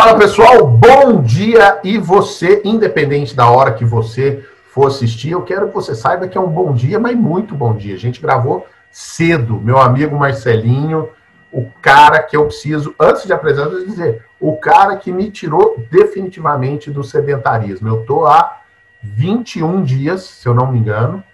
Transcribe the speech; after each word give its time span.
Fala 0.00 0.16
pessoal, 0.16 0.64
bom 0.64 1.20
dia 1.20 1.80
e 1.82 1.98
você, 1.98 2.62
independente 2.64 3.34
da 3.34 3.50
hora 3.50 3.72
que 3.72 3.84
você 3.84 4.44
for 4.72 4.86
assistir, 4.86 5.32
eu 5.32 5.42
quero 5.42 5.66
que 5.66 5.74
você 5.74 5.92
saiba 5.92 6.28
que 6.28 6.38
é 6.38 6.40
um 6.40 6.48
bom 6.48 6.72
dia, 6.72 7.00
mas 7.00 7.16
muito 7.16 7.52
bom 7.52 7.74
dia. 7.74 7.96
A 7.96 7.98
gente 7.98 8.22
gravou 8.22 8.64
cedo, 8.92 9.60
meu 9.60 9.76
amigo 9.76 10.16
Marcelinho, 10.16 11.08
o 11.50 11.68
cara 11.82 12.22
que 12.22 12.36
eu 12.36 12.44
preciso, 12.44 12.94
antes 12.96 13.24
de 13.24 13.32
apresentar, 13.32 13.70
dizer, 13.70 14.24
o 14.38 14.56
cara 14.56 14.96
que 14.96 15.10
me 15.10 15.32
tirou 15.32 15.84
definitivamente 15.90 16.92
do 16.92 17.02
sedentarismo. 17.02 17.88
Eu 17.88 18.04
tô 18.04 18.24
há 18.24 18.58
21 19.02 19.82
dias, 19.82 20.22
se 20.22 20.48
eu 20.48 20.54
não 20.54 20.70
me 20.70 20.78
engano, 20.78 21.24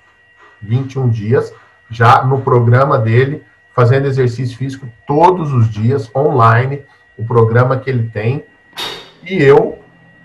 21 0.62 1.10
dias, 1.10 1.52
já 1.90 2.24
no 2.24 2.40
programa 2.40 2.98
dele, 2.98 3.44
fazendo 3.74 4.06
exercício 4.06 4.56
físico 4.56 4.88
todos 5.06 5.52
os 5.52 5.68
dias, 5.68 6.10
online, 6.16 6.82
o 7.18 7.26
programa 7.26 7.76
que 7.76 7.90
ele 7.90 8.08
tem. 8.08 8.42
E 9.26 9.42
eu 9.42 9.78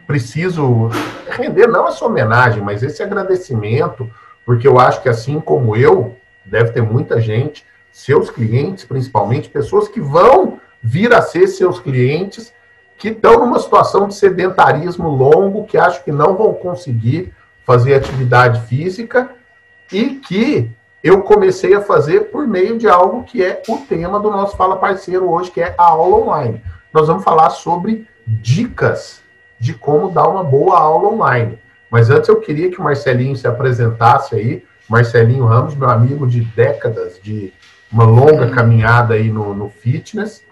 preciso 0.05 0.89
render 1.30 1.67
não 1.67 1.88
essa 1.88 2.03
homenagem, 2.05 2.62
mas 2.62 2.84
esse 2.84 3.02
agradecimento, 3.02 4.09
porque 4.45 4.67
eu 4.67 4.80
acho 4.80 5.02
que 5.02 5.09
assim 5.09 5.39
como 5.39 5.75
eu, 5.75 6.16
deve 6.45 6.72
ter 6.72 6.81
muita 6.81 7.22
gente, 7.22 7.66
seus 7.91 8.30
clientes 8.30 8.84
principalmente, 8.84 9.49
pessoas 9.49 9.88
que 9.88 10.02
vão 10.02 10.59
vir 10.81 11.13
a 11.13 11.22
ser 11.22 11.48
seus 11.48 11.80
clientes, 11.80 12.53
que 12.98 13.09
estão 13.09 13.39
numa 13.39 13.59
situação 13.59 14.08
de 14.08 14.16
sedentarismo 14.16 15.08
longo, 15.09 15.66
que 15.66 15.77
acham 15.77 16.03
que 16.03 16.11
não 16.11 16.36
vão 16.36 16.53
conseguir 16.53 17.34
fazer 17.63 17.94
atividade 17.94 18.67
física 18.67 19.30
e 19.91 20.16
que 20.16 20.70
eu 21.02 21.22
comecei 21.22 21.73
a 21.73 21.81
fazer 21.81 22.31
por 22.31 22.45
meio 22.45 22.77
de 22.77 22.89
algo 22.89 23.23
que 23.23 23.44
é 23.44 23.61
o 23.70 23.77
tema 23.77 24.20
do 24.20 24.30
nosso 24.30 24.58
Fala 24.58 24.75
Parceiro 24.75 25.30
hoje, 25.30 25.52
que 25.52 25.61
é 25.61 25.73
a 25.77 25.84
aula 25.84 26.17
online. 26.17 26.61
Nós 26.91 27.08
vamos 27.08 27.23
falar 27.23 27.52
sobre 27.52 28.06
dicas 28.41 29.22
de 29.59 29.73
como 29.73 30.11
dar 30.11 30.27
uma 30.27 30.44
boa 30.44 30.80
aula 30.80 31.09
online. 31.09 31.58
Mas 31.89 32.09
antes 32.09 32.30
eu 32.30 32.39
queria 32.39 32.69
que 32.69 32.80
o 32.80 32.83
Marcelinho 32.83 33.35
se 33.35 33.47
apresentasse 33.47 34.35
aí. 34.35 34.63
Marcelinho 34.88 35.45
Ramos, 35.45 35.75
meu 35.75 35.89
amigo 35.89 36.27
de 36.27 36.41
décadas, 36.41 37.19
de 37.22 37.52
uma 37.91 38.03
longa 38.03 38.50
caminhada 38.52 39.16
aí 39.16 39.31
no, 39.31 39.53
no 39.53 39.69
fitness, 39.69 40.44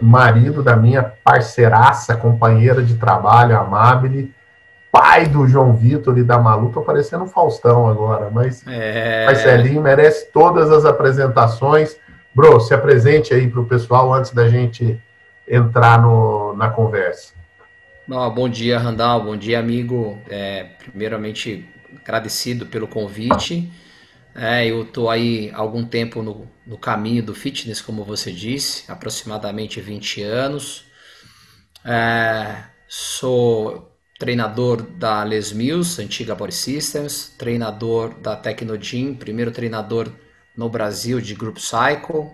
marido 0.00 0.62
da 0.62 0.76
minha 0.76 1.02
parceiraça, 1.02 2.14
companheira 2.14 2.82
de 2.82 2.94
trabalho, 2.94 3.58
Amabile, 3.58 4.32
pai 4.92 5.26
do 5.26 5.46
João 5.46 5.74
Vitor 5.74 6.16
e 6.18 6.22
da 6.22 6.38
Malu. 6.38 6.70
Tô 6.70 6.82
parecendo 6.82 7.24
um 7.24 7.28
Faustão 7.28 7.88
agora, 7.88 8.30
mas 8.30 8.62
é... 8.66 9.26
Marcelinho 9.26 9.82
merece 9.82 10.30
todas 10.32 10.70
as 10.70 10.84
apresentações. 10.84 11.96
Bro, 12.34 12.60
se 12.60 12.74
apresente 12.74 13.34
aí 13.34 13.48
para 13.48 13.60
o 13.60 13.64
pessoal 13.64 14.12
antes 14.12 14.30
da 14.32 14.48
gente 14.48 15.00
entrar 15.48 16.00
no, 16.00 16.54
na 16.56 16.70
conversa. 16.70 17.32
bom 18.34 18.48
dia, 18.48 18.78
Randall. 18.78 19.24
Bom 19.24 19.36
dia, 19.36 19.58
amigo. 19.58 20.20
É, 20.28 20.64
primeiramente, 20.64 21.68
agradecido 22.00 22.66
pelo 22.66 22.88
convite. 22.88 23.70
É, 24.34 24.66
eu 24.66 24.82
estou 24.82 25.10
aí 25.10 25.50
há 25.52 25.58
algum 25.58 25.84
tempo 25.84 26.22
no, 26.22 26.48
no, 26.66 26.78
caminho 26.78 27.22
do 27.22 27.34
fitness, 27.34 27.80
como 27.80 28.04
você 28.04 28.30
disse, 28.30 28.90
aproximadamente 28.90 29.80
20 29.80 30.22
anos. 30.22 30.84
É, 31.84 32.64
sou 32.86 33.92
treinador 34.18 34.82
da 34.82 35.24
Les 35.24 35.52
Mills, 35.52 36.00
antiga 36.00 36.34
Body 36.34 36.54
Systems, 36.54 37.34
treinador 37.38 38.14
da 38.20 38.36
Tecnogym, 38.36 39.14
primeiro 39.14 39.50
treinador 39.50 40.08
no 40.56 40.68
Brasil 40.68 41.20
de 41.20 41.34
Group 41.34 41.58
Cycle, 41.58 42.30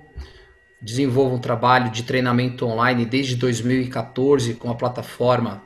desenvolvo 0.84 1.34
um 1.34 1.38
trabalho 1.38 1.90
de 1.90 2.02
treinamento 2.02 2.66
online 2.66 3.06
desde 3.06 3.36
2014 3.36 4.52
com 4.54 4.70
a 4.70 4.74
plataforma 4.74 5.62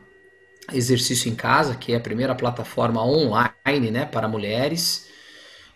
Exercício 0.73 1.29
em 1.29 1.35
Casa, 1.35 1.75
que 1.75 1.93
é 1.93 1.97
a 1.97 2.01
primeira 2.01 2.37
plataforma 2.37 3.05
online 3.05 3.91
né, 3.91 4.05
para 4.05 4.29
mulheres, 4.29 5.09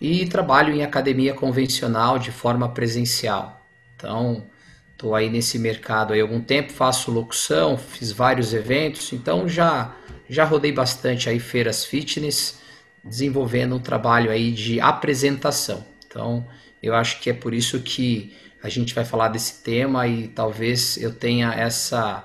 e 0.01 0.27
trabalho 0.27 0.73
em 0.73 0.85
academia 0.85 1.35
convencional 1.35 2.21
de 2.21 2.31
forma 2.31 2.69
presencial. 2.69 3.67
Então, 3.97 4.47
estou 4.93 5.13
aí 5.13 5.29
nesse 5.29 5.59
mercado 5.59 6.13
há 6.13 6.21
algum 6.21 6.41
tempo, 6.41 6.73
faço 6.73 7.11
locução, 7.11 7.77
fiz 7.77 8.13
vários 8.13 8.55
eventos, 8.55 9.13
então 9.13 9.49
já, 9.49 9.93
já 10.29 10.45
rodei 10.45 10.71
bastante 10.71 11.29
aí 11.29 11.41
feiras 11.41 11.85
fitness, 11.85 12.61
desenvolvendo 13.03 13.75
um 13.75 13.81
trabalho 13.81 14.31
aí 14.31 14.53
de 14.53 14.81
apresentação. 14.81 15.85
Então, 16.07 16.47
eu 16.81 16.95
acho 16.95 17.21
que 17.21 17.31
é 17.31 17.33
por 17.33 17.53
isso 17.53 17.81
que 17.81 18.37
a 18.63 18.69
gente 18.69 18.95
vai 18.95 19.05
falar 19.05 19.29
desse 19.29 19.63
tema 19.63 20.07
e 20.07 20.29
talvez 20.29 20.97
eu 20.97 21.13
tenha 21.13 21.53
essa, 21.53 22.25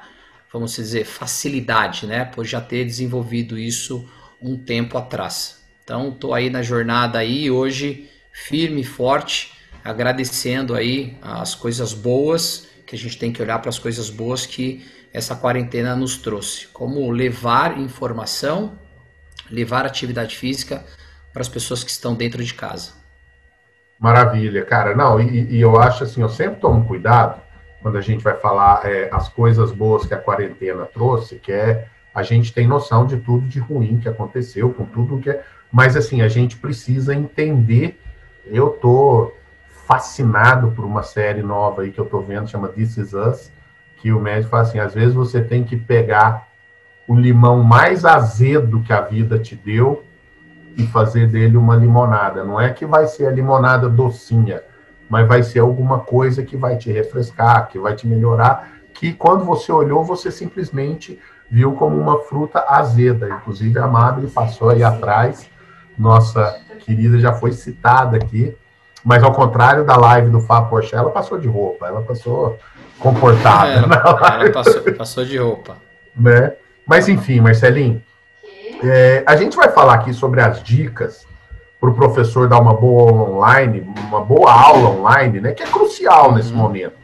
vamos 0.53 0.75
dizer, 0.75 1.03
facilidade, 1.05 2.05
né, 2.05 2.25
por 2.25 2.45
já 2.45 2.61
ter 2.61 2.85
desenvolvido 2.85 3.57
isso 3.57 4.07
um 4.41 4.57
tempo 4.57 4.97
atrás. 4.97 5.63
Então, 5.83 6.09
estou 6.09 6.33
aí 6.33 6.49
na 6.49 6.61
jornada 6.61 7.17
aí 7.17 7.49
hoje, 7.49 8.09
firme 8.31 8.81
e 8.81 8.83
forte, 8.83 9.53
agradecendo 9.83 10.75
aí 10.75 11.17
as 11.21 11.55
coisas 11.55 11.93
boas, 11.93 12.67
que 12.85 12.95
a 12.95 12.97
gente 12.97 13.17
tem 13.17 13.31
que 13.31 13.41
olhar 13.41 13.59
para 13.59 13.69
as 13.69 13.79
coisas 13.79 14.09
boas 14.09 14.45
que 14.45 14.85
essa 15.11 15.35
quarentena 15.35 15.95
nos 15.95 16.17
trouxe. 16.17 16.67
Como 16.67 17.09
levar 17.09 17.79
informação, 17.79 18.77
levar 19.49 19.85
atividade 19.85 20.35
física 20.35 20.85
para 21.33 21.41
as 21.41 21.49
pessoas 21.49 21.83
que 21.83 21.89
estão 21.89 22.13
dentro 22.13 22.43
de 22.43 22.53
casa. 22.53 22.93
Maravilha, 23.99 24.63
cara. 24.63 24.95
Não, 24.95 25.19
e, 25.19 25.55
e, 25.55 25.61
eu 25.61 25.79
acho 25.79 26.03
assim, 26.03 26.21
eu 26.21 26.29
sempre 26.29 26.59
tomo 26.59 26.85
cuidado 26.85 27.41
quando 27.81 27.97
a 27.97 28.01
gente 28.01 28.23
vai 28.23 28.35
falar 28.35 28.81
é, 28.85 29.09
as 29.11 29.29
coisas 29.29 29.71
boas 29.71 30.05
que 30.05 30.13
a 30.13 30.17
quarentena 30.17 30.85
trouxe, 30.85 31.35
que 31.35 31.51
é 31.51 31.87
a 32.13 32.23
gente 32.23 32.51
tem 32.51 32.67
noção 32.67 33.05
de 33.05 33.17
tudo 33.17 33.47
de 33.47 33.59
ruim 33.59 33.99
que 33.99 34.09
aconteceu, 34.09 34.71
com 34.71 34.85
tudo 34.85 35.19
que 35.19 35.29
é. 35.29 35.43
Mas 35.71 35.95
assim, 35.95 36.21
a 36.21 36.27
gente 36.27 36.57
precisa 36.57 37.13
entender. 37.13 37.99
Eu 38.45 38.69
tô 38.69 39.31
fascinado 39.85 40.71
por 40.71 40.83
uma 40.83 41.03
série 41.03 41.41
nova 41.41 41.83
aí 41.83 41.91
que 41.91 41.99
eu 41.99 42.05
tô 42.05 42.19
vendo, 42.19 42.49
chama 42.49 42.69
This 42.69 42.97
Is 42.97 43.13
Us, 43.13 43.51
que 43.97 44.11
o 44.11 44.19
médico 44.19 44.49
fala 44.49 44.63
assim, 44.63 44.79
às 44.79 44.93
vezes 44.93 45.13
você 45.13 45.41
tem 45.41 45.63
que 45.63 45.77
pegar 45.77 46.47
o 47.07 47.15
limão 47.15 47.63
mais 47.63 48.03
azedo 48.03 48.81
que 48.81 48.91
a 48.91 49.01
vida 49.01 49.39
te 49.39 49.55
deu 49.55 50.03
e 50.77 50.85
fazer 50.85 51.27
dele 51.27 51.57
uma 51.57 51.75
limonada. 51.75 52.43
Não 52.43 52.61
é 52.61 52.69
que 52.71 52.85
vai 52.85 53.07
ser 53.07 53.25
a 53.25 53.31
limonada 53.31 53.89
docinha, 53.89 54.61
mas 55.09 55.27
vai 55.27 55.41
ser 55.41 55.59
alguma 55.59 55.99
coisa 55.99 56.43
que 56.43 56.55
vai 56.55 56.77
te 56.77 56.91
refrescar, 56.91 57.67
que 57.67 57.79
vai 57.79 57.95
te 57.95 58.05
melhorar, 58.05 58.69
que 58.93 59.11
quando 59.11 59.43
você 59.43 59.71
olhou, 59.71 60.03
você 60.03 60.29
simplesmente 60.29 61.19
viu 61.49 61.73
como 61.73 61.99
uma 61.99 62.19
fruta 62.19 62.63
azeda. 62.67 63.27
Inclusive, 63.27 63.79
a 63.79 63.85
Amable 63.85 64.27
passou 64.27 64.69
aí 64.69 64.83
atrás, 64.83 65.49
nossa 65.97 66.59
querida 66.79 67.17
já 67.19 67.33
foi 67.33 67.51
citada 67.53 68.17
aqui, 68.17 68.55
mas 69.03 69.23
ao 69.23 69.33
contrário 69.33 69.83
da 69.83 69.95
live 69.95 70.29
do 70.29 70.41
Fábio 70.41 70.69
Porsche, 70.69 70.95
ela 70.95 71.09
passou 71.09 71.39
de 71.39 71.47
roupa, 71.47 71.87
ela 71.87 72.01
passou 72.01 72.57
comportada. 72.99 73.71
É, 73.71 73.77
ela 73.77 74.51
passou, 74.51 74.81
passou 74.93 75.25
de 75.25 75.37
roupa. 75.37 75.77
Né? 76.15 76.53
Mas 76.85 77.07
enfim, 77.07 77.39
Marcelinho, 77.39 78.01
é, 78.83 79.23
a 79.25 79.35
gente 79.35 79.55
vai 79.55 79.69
falar 79.69 79.95
aqui 79.95 80.13
sobre 80.13 80.41
as 80.41 80.61
dicas 80.63 81.25
para 81.79 81.89
o 81.89 81.93
professor 81.93 82.47
dar 82.47 82.59
uma 82.59 82.73
boa 82.73 83.11
online, 83.11 83.87
uma 84.07 84.21
boa 84.21 84.51
aula 84.51 84.89
online, 84.89 85.39
né? 85.39 85.51
Que 85.51 85.63
é 85.63 85.67
crucial 85.67 86.29
uhum. 86.29 86.35
nesse 86.35 86.51
momento. 86.51 86.95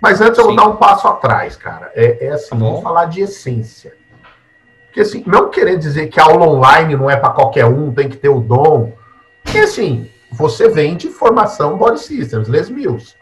Mas 0.00 0.20
antes 0.20 0.36
Sim. 0.36 0.40
eu 0.40 0.46
vou 0.46 0.56
dar 0.56 0.68
um 0.68 0.76
passo 0.76 1.06
atrás, 1.06 1.56
cara. 1.56 1.92
É, 1.94 2.26
é 2.26 2.30
assim, 2.30 2.50
tá 2.50 2.56
vamos 2.56 2.82
falar 2.82 3.04
de 3.06 3.20
essência. 3.20 3.94
Porque 4.86 5.00
assim, 5.00 5.22
não 5.26 5.50
querendo 5.50 5.78
dizer 5.78 6.08
que 6.08 6.18
a 6.18 6.24
aula 6.24 6.46
online 6.46 6.96
não 6.96 7.08
é 7.08 7.16
para 7.16 7.30
qualquer 7.30 7.66
um, 7.66 7.92
tem 7.92 8.08
que 8.08 8.16
ter 8.16 8.28
o 8.28 8.40
dom. 8.40 8.92
Porque 9.42 9.58
assim, 9.58 10.10
você 10.32 10.68
vende 10.68 11.08
formação 11.08 11.76
Body 11.76 12.00
Systems, 12.00 12.48
Les 12.48 12.68
Mills. 12.68 13.14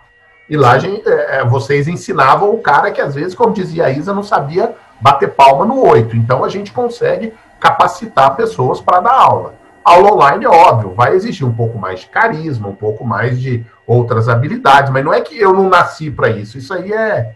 E 0.48 0.56
lá 0.56 0.78
gente, 0.78 1.06
é, 1.06 1.40
é, 1.40 1.44
vocês 1.44 1.86
ensinavam 1.86 2.54
o 2.54 2.58
cara 2.58 2.90
que 2.90 3.00
às 3.00 3.14
vezes, 3.14 3.34
como 3.34 3.52
dizia 3.52 3.84
a 3.84 3.90
Isa, 3.90 4.14
não 4.14 4.22
sabia 4.22 4.74
bater 5.00 5.30
palma 5.30 5.66
no 5.66 5.86
oito. 5.86 6.16
Então 6.16 6.42
a 6.42 6.48
gente 6.48 6.72
consegue 6.72 7.34
capacitar 7.60 8.36
pessoas 8.36 8.80
para 8.80 9.00
dar 9.00 9.14
aula. 9.14 9.54
Aula 9.84 10.12
online, 10.12 10.44
é 10.44 10.48
óbvio, 10.48 10.92
vai 10.94 11.14
exigir 11.14 11.46
um 11.46 11.54
pouco 11.54 11.78
mais 11.78 12.00
de 12.00 12.08
carisma, 12.08 12.68
um 12.68 12.74
pouco 12.74 13.04
mais 13.04 13.40
de 13.40 13.64
outras 13.86 14.28
habilidades, 14.28 14.92
mas 14.92 15.04
não 15.04 15.14
é 15.14 15.20
que 15.20 15.38
eu 15.38 15.52
não 15.52 15.68
nasci 15.68 16.10
para 16.10 16.28
isso, 16.28 16.58
isso 16.58 16.74
aí 16.74 16.92
é 16.92 17.34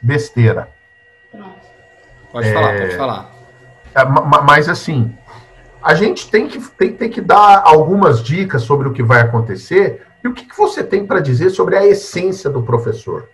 besteira. 0.00 0.68
Pode 2.30 2.48
é... 2.48 2.52
falar, 2.52 2.78
pode 2.78 2.96
falar. 2.96 3.30
É, 3.94 4.04
mas 4.44 4.68
assim, 4.68 5.16
a 5.82 5.94
gente 5.94 6.30
tem 6.30 6.46
que, 6.46 6.58
tem, 6.58 6.92
tem 6.92 7.08
que 7.08 7.20
dar 7.20 7.62
algumas 7.64 8.22
dicas 8.22 8.62
sobre 8.62 8.88
o 8.88 8.92
que 8.92 9.02
vai 9.02 9.22
acontecer 9.22 10.06
e 10.22 10.28
o 10.28 10.34
que, 10.34 10.44
que 10.44 10.56
você 10.56 10.84
tem 10.84 11.06
para 11.06 11.20
dizer 11.20 11.50
sobre 11.50 11.76
a 11.76 11.86
essência 11.86 12.50
do 12.50 12.62
professor. 12.62 13.30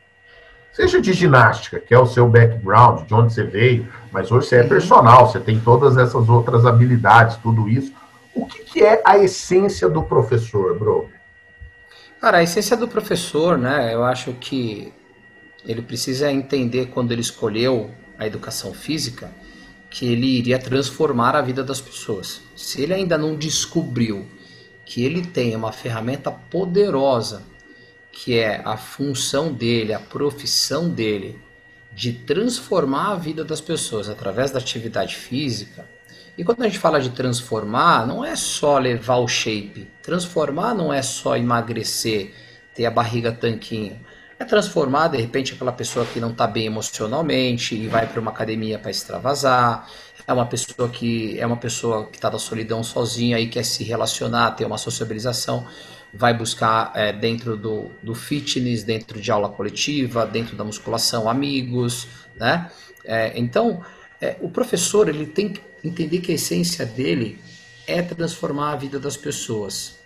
Seja 0.73 1.01
de 1.01 1.13
ginástica, 1.13 1.79
que 1.79 1.93
é 1.93 1.99
o 1.99 2.07
seu 2.07 2.27
background, 2.27 3.07
de 3.07 3.13
onde 3.13 3.35
você 3.35 3.45
veio, 3.45 3.87
mas 4.11 4.33
hoje 4.33 4.49
você 4.49 4.57
é 4.57 4.63
personal, 4.63 5.29
você 5.31 5.39
tem 5.39 5.61
todas 5.61 5.99
essas 5.99 6.29
outras 6.29 6.65
habilidades, 6.65 7.37
tudo 7.37 7.69
isso. 7.69 7.93
O 8.35 8.47
que, 8.47 8.61
que 8.61 8.83
é 8.83 9.03
a 9.05 9.19
essência 9.19 9.89
do 9.89 10.03
professor, 10.03 10.79
bro? 10.79 11.11
Cara, 12.19 12.39
a 12.39 12.43
essência 12.43 12.77
do 12.77 12.89
professor, 12.89 13.59
né? 13.59 13.93
Eu 13.93 14.03
acho 14.03 14.33
que 14.35 14.93
ele 15.67 15.83
precisa 15.83 16.33
entender 16.33 16.87
quando 16.87 17.13
ele 17.13 17.21
escolheu 17.21 17.91
a 18.19 18.27
educação 18.27 18.73
física 18.73 19.31
que 19.91 20.11
ele 20.11 20.39
iria 20.39 20.59
transformar 20.59 21.37
a 21.37 21.43
vida 21.43 21.63
das 21.63 21.81
pessoas. 21.81 22.41
Se 22.57 22.81
ele 22.81 22.95
ainda 22.95 23.19
não 23.19 23.37
descobriu 23.37 24.27
que 24.87 25.05
ele 25.05 25.23
tem 25.23 25.55
uma 25.55 25.71
ferramenta 25.71 26.31
poderosa, 26.31 27.43
que 28.13 28.39
é 28.39 28.61
a 28.65 28.77
função 28.77 29.53
dele, 29.53 29.93
a 29.93 29.99
profissão 29.99 30.89
dele, 30.89 31.41
de 31.93 32.13
transformar 32.13 33.13
a 33.13 33.17
vida 33.17 33.45
das 33.45 33.61
pessoas 33.61 34.09
através 34.09 34.51
da 34.51 34.59
atividade 34.59 35.17
física. 35.17 35.89
E 36.39 36.45
quando 36.45 36.63
a 36.63 36.67
gente 36.67 36.79
fala 36.79 37.01
de 37.01 37.11
transformar, 37.11 38.07
não 38.07 38.25
é 38.25 38.37
só 38.37 38.79
levar 38.79 39.17
o 39.17 39.27
shape. 39.27 39.91
Transformar 40.03 40.75
não 40.75 40.93
é 40.93 41.03
só 41.03 41.37
emagrecer, 41.37 42.33
ter 42.75 42.87
a 42.87 42.91
barriga 42.91 43.33
tanquinho 43.33 43.99
é 44.43 44.45
transformar 44.45 45.09
de 45.09 45.17
repente 45.17 45.55
aquela 45.55 45.73
pessoa 45.73 46.05
que 46.05 46.21
não 46.21 46.31
está 46.31 46.47
bem 46.47 46.67
emocionalmente 46.67 47.75
e 47.75 47.89
vai 47.89 48.07
para 48.07 48.21
uma 48.21 48.31
academia 48.31 48.79
para 48.79 48.91
extravasar. 48.91 49.89
É 50.27 50.33
uma 50.33 50.47
pessoa 50.47 50.89
que 50.89 51.39
é 51.39 51.47
uma 51.47 51.57
pessoa 51.57 52.07
que 52.07 52.17
está 52.17 52.29
da 52.29 52.39
solidão 52.39 52.83
sozinha 52.83 53.39
e 53.39 53.49
quer 53.49 53.65
se 53.65 53.83
relacionar, 53.83 54.53
ter 54.53 54.65
uma 54.65 54.79
sociabilização, 54.79 55.67
vai 56.13 56.35
buscar 56.35 56.93
é, 56.95 57.13
dentro 57.13 57.57
do, 57.57 57.91
do 58.03 58.15
fitness, 58.15 58.83
dentro 58.83 59.21
de 59.21 59.31
aula 59.31 59.49
coletiva, 59.49 60.27
dentro 60.27 60.57
da 60.57 60.65
musculação, 60.65 61.29
amigos, 61.29 62.07
né? 62.37 62.71
É, 63.05 63.33
então, 63.39 63.83
é, 64.21 64.37
o 64.41 64.49
professor 64.49 65.09
ele 65.09 65.27
tem 65.27 65.49
que 65.49 65.61
entender 65.83 66.21
que 66.21 66.31
a 66.31 66.35
essência 66.35 66.85
dele 66.85 67.41
é 67.87 68.03
transformar 68.03 68.73
a 68.73 68.77
vida 68.77 68.99
das 68.99 69.17
pessoas, 69.17 69.99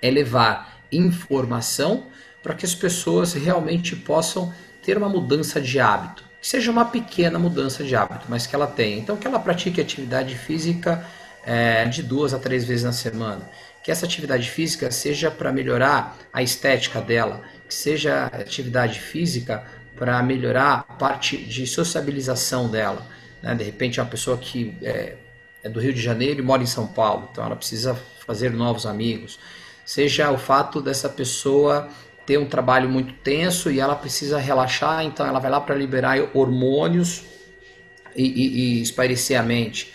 é 0.00 0.10
levar 0.10 0.80
informação 0.90 2.06
para 2.42 2.54
que 2.54 2.64
as 2.64 2.74
pessoas 2.74 3.34
realmente 3.34 3.96
possam 3.96 4.54
ter 4.82 4.96
uma 4.96 5.08
mudança 5.08 5.60
de 5.60 5.80
hábito. 5.80 6.24
Que 6.40 6.46
seja 6.46 6.70
uma 6.70 6.84
pequena 6.84 7.38
mudança 7.38 7.82
de 7.82 7.96
hábito, 7.96 8.26
mas 8.28 8.46
que 8.46 8.54
ela 8.54 8.68
tenha. 8.68 8.96
Então, 8.96 9.16
que 9.16 9.26
ela 9.26 9.40
pratique 9.40 9.80
atividade 9.80 10.36
física 10.36 11.04
é, 11.44 11.84
de 11.86 12.02
duas 12.02 12.32
a 12.32 12.38
três 12.38 12.64
vezes 12.64 12.84
na 12.84 12.92
semana. 12.92 13.50
Que 13.86 13.92
essa 13.92 14.04
atividade 14.04 14.50
física 14.50 14.90
seja 14.90 15.30
para 15.30 15.52
melhorar 15.52 16.18
a 16.32 16.42
estética 16.42 17.00
dela, 17.00 17.42
que 17.68 17.72
seja 17.72 18.24
atividade 18.26 18.98
física 18.98 19.64
para 19.94 20.20
melhorar 20.24 20.84
a 20.88 20.92
parte 20.94 21.36
de 21.36 21.64
sociabilização 21.68 22.68
dela. 22.68 23.06
Né? 23.40 23.54
De 23.54 23.62
repente, 23.62 24.00
é 24.00 24.02
uma 24.02 24.08
pessoa 24.08 24.36
que 24.38 24.76
é, 24.82 25.14
é 25.62 25.68
do 25.68 25.78
Rio 25.78 25.92
de 25.92 26.02
Janeiro 26.02 26.40
e 26.40 26.42
mora 26.42 26.64
em 26.64 26.66
São 26.66 26.84
Paulo, 26.84 27.28
então 27.30 27.44
ela 27.44 27.54
precisa 27.54 27.96
fazer 28.26 28.50
novos 28.50 28.86
amigos. 28.86 29.38
Seja 29.84 30.32
o 30.32 30.36
fato 30.36 30.82
dessa 30.82 31.08
pessoa 31.08 31.88
ter 32.26 32.38
um 32.38 32.46
trabalho 32.46 32.88
muito 32.88 33.14
tenso 33.14 33.70
e 33.70 33.78
ela 33.78 33.94
precisa 33.94 34.36
relaxar, 34.36 35.04
então 35.04 35.24
ela 35.24 35.38
vai 35.38 35.48
lá 35.52 35.60
para 35.60 35.76
liberar 35.76 36.18
hormônios 36.34 37.22
e, 38.16 38.24
e, 38.24 38.78
e 38.78 38.82
espairecer 38.82 39.38
a 39.38 39.44
mente. 39.44 39.94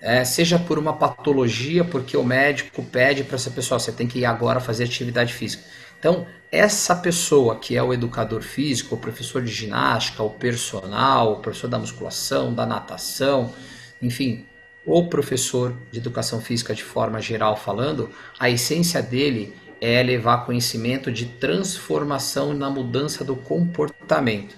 É, 0.00 0.24
seja 0.24 0.58
por 0.58 0.78
uma 0.78 0.92
patologia, 0.92 1.84
porque 1.84 2.16
o 2.16 2.22
médico 2.22 2.84
pede 2.84 3.24
para 3.24 3.34
essa 3.34 3.50
pessoa, 3.50 3.80
você 3.80 3.90
tem 3.90 4.06
que 4.06 4.20
ir 4.20 4.24
agora 4.24 4.60
fazer 4.60 4.84
atividade 4.84 5.34
física. 5.34 5.64
Então, 5.98 6.26
essa 6.52 6.94
pessoa 6.94 7.56
que 7.56 7.76
é 7.76 7.82
o 7.82 7.92
educador 7.92 8.42
físico, 8.42 8.94
o 8.94 8.98
professor 8.98 9.42
de 9.42 9.52
ginástica, 9.52 10.22
o 10.22 10.30
personal, 10.30 11.32
o 11.32 11.36
professor 11.40 11.68
da 11.68 11.78
musculação, 11.78 12.54
da 12.54 12.64
natação, 12.64 13.52
enfim, 14.00 14.46
o 14.86 15.08
professor 15.08 15.76
de 15.90 15.98
educação 15.98 16.40
física 16.40 16.74
de 16.74 16.82
forma 16.82 17.20
geral 17.20 17.56
falando, 17.56 18.10
a 18.38 18.48
essência 18.48 19.02
dele 19.02 19.54
é 19.80 20.02
levar 20.02 20.46
conhecimento 20.46 21.10
de 21.12 21.26
transformação 21.26 22.54
na 22.54 22.70
mudança 22.70 23.24
do 23.24 23.36
comportamento. 23.36 24.56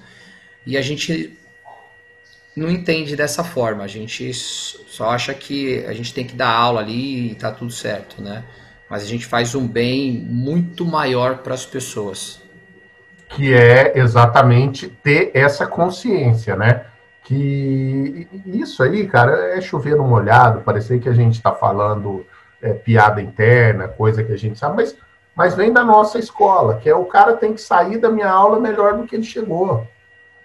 E 0.66 0.76
a 0.76 0.82
gente 0.82 1.36
não 2.56 2.68
entende 2.68 3.14
dessa 3.14 3.44
forma, 3.44 3.84
a 3.84 3.86
gente 3.86 4.32
só 4.34 5.10
acha 5.10 5.32
que 5.32 5.84
a 5.86 5.92
gente 5.92 6.12
tem 6.12 6.26
que 6.26 6.34
dar 6.34 6.50
aula 6.50 6.80
ali 6.80 7.32
e 7.32 7.34
tá 7.34 7.50
tudo 7.50 7.70
certo, 7.70 8.22
né? 8.22 8.44
Mas 8.88 9.02
a 9.02 9.06
gente 9.06 9.24
faz 9.24 9.54
um 9.54 9.66
bem 9.66 10.12
muito 10.12 10.84
maior 10.84 11.38
para 11.38 11.54
as 11.54 11.64
pessoas. 11.64 12.42
Que 13.28 13.54
é 13.54 13.96
exatamente 13.96 14.88
ter 14.88 15.30
essa 15.32 15.66
consciência, 15.66 16.56
né? 16.56 16.86
Que 17.22 18.26
isso 18.44 18.82
aí, 18.82 19.06
cara, 19.06 19.56
é 19.56 19.60
chover 19.60 19.96
no 19.96 20.04
molhado, 20.04 20.62
parecer 20.62 21.00
que 21.00 21.08
a 21.08 21.14
gente 21.14 21.34
está 21.34 21.52
falando 21.52 22.26
é, 22.60 22.72
piada 22.72 23.22
interna, 23.22 23.86
coisa 23.86 24.24
que 24.24 24.32
a 24.32 24.36
gente 24.36 24.58
sabe, 24.58 24.76
mas 24.76 24.96
mas 25.34 25.54
vem 25.54 25.72
da 25.72 25.82
nossa 25.82 26.18
escola, 26.18 26.76
que 26.76 26.86
é 26.86 26.94
o 26.94 27.06
cara 27.06 27.34
tem 27.34 27.54
que 27.54 27.60
sair 27.62 27.96
da 27.96 28.10
minha 28.10 28.28
aula 28.28 28.60
melhor 28.60 28.98
do 28.98 29.04
que 29.04 29.16
ele 29.16 29.22
chegou. 29.22 29.86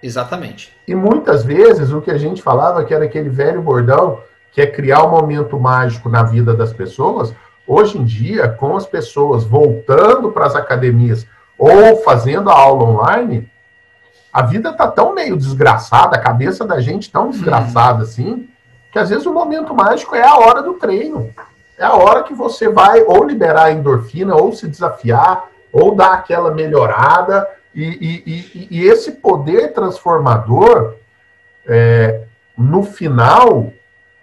Exatamente. 0.01 0.75
E 0.88 0.94
muitas 0.94 1.44
vezes 1.44 1.92
o 1.92 2.01
que 2.01 2.12
a 2.12 2.18
gente 2.18 2.42
falava 2.42 2.83
que 2.83 2.94
era 2.94 3.06
aquele 3.06 3.30
velho 3.30 3.62
bordão, 3.62 4.19
que 4.51 4.62
é 4.62 4.68
criar 4.68 5.03
um 5.03 5.09
momento 5.09 5.59
mágico 5.59 6.09
na 6.09 6.24
vida 6.24 6.53
das 6.53 6.71
pessoas, 6.71 7.33
hoje 7.68 7.97
em 7.97 8.03
dia, 8.03 8.47
com 8.47 8.75
as 8.75 8.86
pessoas 8.86 9.44
voltando 9.44 10.31
para 10.31 10.45
as 10.45 10.56
academias 10.56 11.25
ou 11.57 11.97
fazendo 12.03 12.50
a 12.50 12.53
aula 12.53 12.83
online, 12.83 13.50
a 14.31 14.42
vida 14.42 14.74
tá 14.74 14.88
tão 14.88 15.13
meio 15.13 15.38
desgraçada, 15.38 16.15
a 16.15 16.21
cabeça 16.21 16.65
da 16.65 16.80
gente 16.80 17.12
tão 17.12 17.30
desgraçada 17.30 18.03
assim, 18.03 18.47
que 18.92 19.00
às 19.00 19.09
vezes 19.09 19.25
o 19.25 19.33
momento 19.33 19.74
mágico 19.74 20.15
é 20.15 20.25
a 20.25 20.36
hora 20.36 20.62
do 20.62 20.74
treino 20.74 21.33
é 21.77 21.83
a 21.83 21.94
hora 21.94 22.24
que 22.24 22.33
você 22.33 22.69
vai 22.69 23.01
ou 23.03 23.24
liberar 23.24 23.65
a 23.65 23.71
endorfina, 23.71 24.36
ou 24.36 24.53
se 24.53 24.68
desafiar, 24.68 25.50
ou 25.71 25.94
dar 25.94 26.13
aquela 26.13 26.51
melhorada. 26.51 27.47
E, 27.75 27.83
e, 27.83 28.68
e, 28.72 28.83
esse 28.88 29.12
poder 29.12 29.74
transformador, 29.74 30.95
é, 31.68 32.22
no 32.57 32.83
final, 32.83 33.74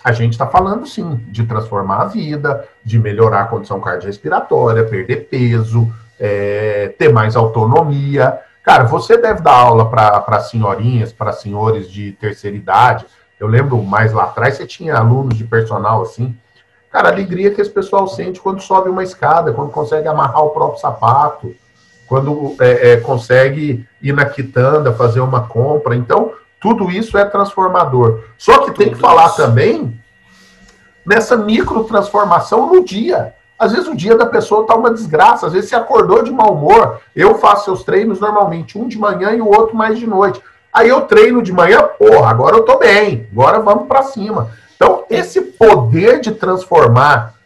a 0.03 0.11
gente 0.11 0.33
está 0.33 0.47
falando 0.47 0.87
sim 0.87 1.21
de 1.29 1.45
transformar 1.45 2.03
a 2.03 2.07
vida, 2.07 2.67
de 2.83 2.99
melhorar 2.99 3.43
a 3.43 3.47
condição 3.47 3.79
cardiorrespiratória, 3.79 4.85
perder 4.85 5.29
peso, 5.29 5.93
é, 6.19 6.95
ter 6.99 7.13
mais 7.13 7.37
autonomia. 7.37 8.41
Cara, 8.63 8.85
você 8.85 9.19
deve 9.19 9.43
dar 9.43 9.55
aula 9.55 9.91
para 9.91 10.41
senhorinhas, 10.41 11.13
para 11.13 11.33
senhores 11.33 11.91
de 11.91 12.13
terceira 12.13 12.57
idade. 12.57 13.05
Eu 13.39 13.49
lembro 13.49 13.83
mais 13.83 14.15
lá 14.15 14.25
atrás, 14.25 14.57
você 14.57 14.67
tinha 14.67 14.97
alunos 14.97 15.37
de 15.37 15.45
personal 15.45 16.01
assim, 16.01 16.35
Cara, 16.93 17.09
a 17.09 17.13
alegria 17.13 17.51
que 17.51 17.61
esse 17.61 17.71
pessoal 17.71 18.07
sente 18.07 18.39
quando 18.39 18.61
sobe 18.61 18.91
uma 18.91 19.03
escada, 19.03 19.55
quando 19.55 19.71
consegue 19.71 20.07
amarrar 20.07 20.45
o 20.45 20.51
próprio 20.51 20.79
sapato, 20.79 21.57
quando 22.13 22.55
é, 22.61 22.91
é, 22.93 22.97
consegue 22.99 23.89
ir 24.03 24.13
na 24.13 24.27
quitanda, 24.27 24.93
fazer 24.93 25.21
uma 25.21 25.49
compra. 25.49 25.97
Então, 25.97 26.33
tudo 26.61 26.91
isso 26.91 27.17
é 27.17 27.25
transformador. 27.25 28.21
Só 28.37 28.59
que 28.59 28.73
tem 28.73 28.91
que 28.91 28.97
falar 28.97 29.31
também 29.31 29.99
nessa 31.07 31.39
micro 31.39 31.85
transformação 31.85 32.67
no 32.67 32.85
dia. 32.85 33.33
Às 33.59 33.73
vezes 33.73 33.89
o 33.89 33.97
dia 33.97 34.15
da 34.15 34.27
pessoa 34.27 34.61
está 34.61 34.75
uma 34.75 34.93
desgraça, 34.93 35.47
às 35.47 35.55
vezes 35.55 35.71
você 35.71 35.75
acordou 35.75 36.23
de 36.23 36.31
mau 36.31 36.53
humor. 36.53 37.01
Eu 37.17 37.37
faço 37.37 37.65
seus 37.65 37.83
treinos 37.83 38.21
normalmente, 38.21 38.77
um 38.77 38.87
de 38.87 38.99
manhã 38.99 39.31
e 39.31 39.41
o 39.41 39.49
outro 39.49 39.75
mais 39.75 39.99
de 39.99 40.07
noite. 40.07 40.39
Aí 40.71 40.91
eu 40.91 41.01
treino 41.07 41.41
de 41.41 41.51
manhã, 41.51 41.81
porra, 41.99 42.29
agora 42.29 42.57
eu 42.57 42.63
tô 42.63 42.77
bem, 42.77 43.27
agora 43.33 43.59
vamos 43.59 43.89
para 43.89 44.03
cima. 44.03 44.51
Então, 44.77 45.05
esse 45.09 45.41
poder 45.41 46.21
de 46.21 46.33
transformar 46.33 47.37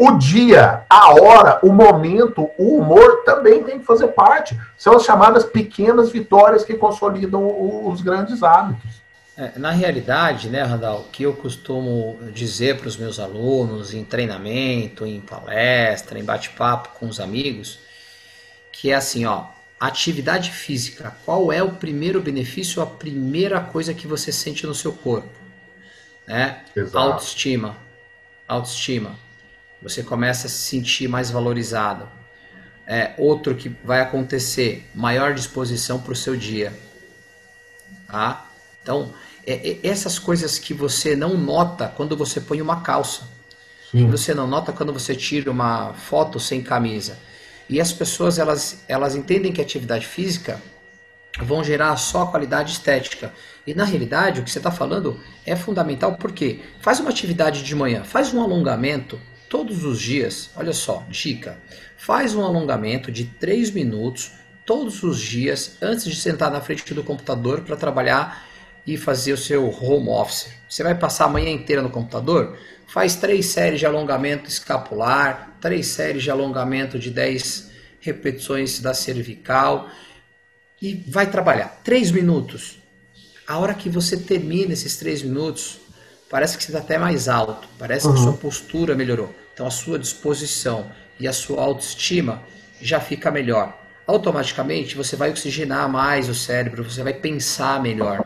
o 0.00 0.16
dia, 0.16 0.82
a 0.88 1.12
hora, 1.12 1.58
o 1.62 1.72
momento, 1.72 2.50
o 2.56 2.78
humor 2.78 3.22
também 3.24 3.62
tem 3.62 3.78
que 3.78 3.84
fazer 3.84 4.08
parte. 4.08 4.58
São 4.76 4.96
as 4.96 5.04
chamadas 5.04 5.44
pequenas 5.44 6.10
vitórias 6.10 6.64
que 6.64 6.74
consolidam 6.74 7.44
os 7.86 8.00
grandes 8.00 8.42
hábitos. 8.42 9.00
É, 9.36 9.52
na 9.58 9.70
realidade, 9.70 10.48
né, 10.48 10.62
Randall, 10.62 11.06
que 11.12 11.22
eu 11.22 11.34
costumo 11.34 12.18
dizer 12.32 12.78
para 12.78 12.88
os 12.88 12.96
meus 12.96 13.18
alunos 13.20 13.92
em 13.94 14.04
treinamento, 14.04 15.06
em 15.06 15.20
palestra, 15.20 16.18
em 16.18 16.24
bate-papo 16.24 16.90
com 16.98 17.06
os 17.06 17.20
amigos, 17.20 17.78
que 18.72 18.90
é 18.90 18.94
assim, 18.94 19.26
ó, 19.26 19.44
atividade 19.78 20.50
física, 20.50 21.14
qual 21.24 21.52
é 21.52 21.62
o 21.62 21.72
primeiro 21.72 22.20
benefício, 22.20 22.82
a 22.82 22.86
primeira 22.86 23.60
coisa 23.60 23.94
que 23.94 24.06
você 24.06 24.32
sente 24.32 24.66
no 24.66 24.74
seu 24.74 24.92
corpo? 24.92 25.40
né? 26.30 26.60
Exato. 26.76 26.98
Autoestima. 26.98 27.76
Autoestima. 28.46 29.16
Você 29.82 30.02
começa 30.02 30.46
a 30.46 30.50
se 30.50 30.58
sentir 30.58 31.08
mais 31.08 31.30
valorizado. 31.30 32.08
É, 32.86 33.14
outro 33.16 33.54
que 33.54 33.68
vai 33.84 34.00
acontecer, 34.00 34.88
maior 34.94 35.32
disposição 35.32 36.00
para 36.00 36.12
o 36.12 36.16
seu 36.16 36.36
dia. 36.36 36.72
Tá? 38.06 38.46
Então, 38.82 39.12
é, 39.46 39.70
é, 39.70 39.78
essas 39.82 40.18
coisas 40.18 40.58
que 40.58 40.74
você 40.74 41.14
não 41.14 41.36
nota 41.36 41.92
quando 41.96 42.16
você 42.16 42.40
põe 42.40 42.60
uma 42.60 42.80
calça. 42.80 43.22
Sim. 43.90 44.08
Você 44.10 44.34
não 44.34 44.46
nota 44.46 44.72
quando 44.72 44.92
você 44.92 45.14
tira 45.14 45.50
uma 45.50 45.94
foto 45.94 46.38
sem 46.38 46.62
camisa. 46.62 47.18
E 47.68 47.80
as 47.80 47.92
pessoas 47.92 48.38
elas, 48.38 48.82
elas 48.88 49.14
entendem 49.14 49.52
que 49.52 49.60
atividade 49.60 50.06
física 50.06 50.60
vão 51.40 51.62
gerar 51.62 51.96
só 51.96 52.26
qualidade 52.26 52.72
estética. 52.72 53.32
E 53.66 53.74
na 53.74 53.84
realidade, 53.84 54.40
o 54.40 54.44
que 54.44 54.50
você 54.50 54.58
está 54.58 54.70
falando 54.70 55.20
é 55.46 55.54
fundamental 55.54 56.16
porque 56.16 56.60
faz 56.80 57.00
uma 57.00 57.10
atividade 57.10 57.62
de 57.62 57.74
manhã, 57.74 58.02
faz 58.04 58.34
um 58.34 58.42
alongamento 58.42 59.20
todos 59.50 59.84
os 59.84 60.00
dias. 60.00 60.48
Olha 60.56 60.72
só, 60.72 61.04
dica: 61.10 61.58
faz 61.98 62.34
um 62.34 62.42
alongamento 62.42 63.12
de 63.12 63.24
3 63.24 63.72
minutos 63.72 64.30
todos 64.64 65.02
os 65.02 65.20
dias 65.20 65.76
antes 65.82 66.04
de 66.04 66.14
sentar 66.14 66.50
na 66.50 66.60
frente 66.60 66.94
do 66.94 67.02
computador 67.02 67.62
para 67.62 67.76
trabalhar 67.76 68.48
e 68.86 68.96
fazer 68.96 69.32
o 69.32 69.36
seu 69.36 69.68
home 69.68 70.08
office. 70.08 70.48
Você 70.68 70.82
vai 70.82 70.94
passar 70.94 71.24
a 71.24 71.28
manhã 71.28 71.50
inteira 71.50 71.82
no 71.82 71.90
computador? 71.90 72.56
Faz 72.86 73.16
três 73.16 73.46
séries 73.46 73.80
de 73.80 73.86
alongamento 73.86 74.48
escapular, 74.48 75.56
três 75.60 75.88
séries 75.88 76.22
de 76.22 76.30
alongamento 76.30 76.98
de 76.98 77.10
10 77.10 77.70
repetições 78.00 78.80
da 78.80 78.94
cervical 78.94 79.88
e 80.80 80.94
vai 81.06 81.28
trabalhar. 81.28 81.80
Três 81.84 82.10
minutos. 82.10 82.78
A 83.46 83.58
hora 83.58 83.74
que 83.74 83.88
você 83.88 84.16
termina 84.16 84.72
esses 84.72 84.96
três 84.96 85.22
minutos, 85.22 85.79
parece 86.30 86.56
que 86.56 86.62
você 86.62 86.70
está 86.70 86.78
até 86.78 86.96
mais 86.96 87.28
alto, 87.28 87.68
parece 87.78 88.06
uhum. 88.06 88.14
que 88.14 88.20
a 88.20 88.22
sua 88.22 88.32
postura 88.34 88.94
melhorou. 88.94 89.34
Então 89.52 89.66
a 89.66 89.70
sua 89.70 89.98
disposição 89.98 90.90
e 91.18 91.28
a 91.28 91.32
sua 91.32 91.60
autoestima 91.60 92.42
já 92.80 93.00
fica 93.00 93.30
melhor. 93.30 93.76
Automaticamente 94.06 94.96
você 94.96 95.16
vai 95.16 95.30
oxigenar 95.30 95.88
mais 95.88 96.28
o 96.28 96.34
cérebro, 96.34 96.82
você 96.82 97.02
vai 97.02 97.12
pensar 97.12 97.82
melhor. 97.82 98.24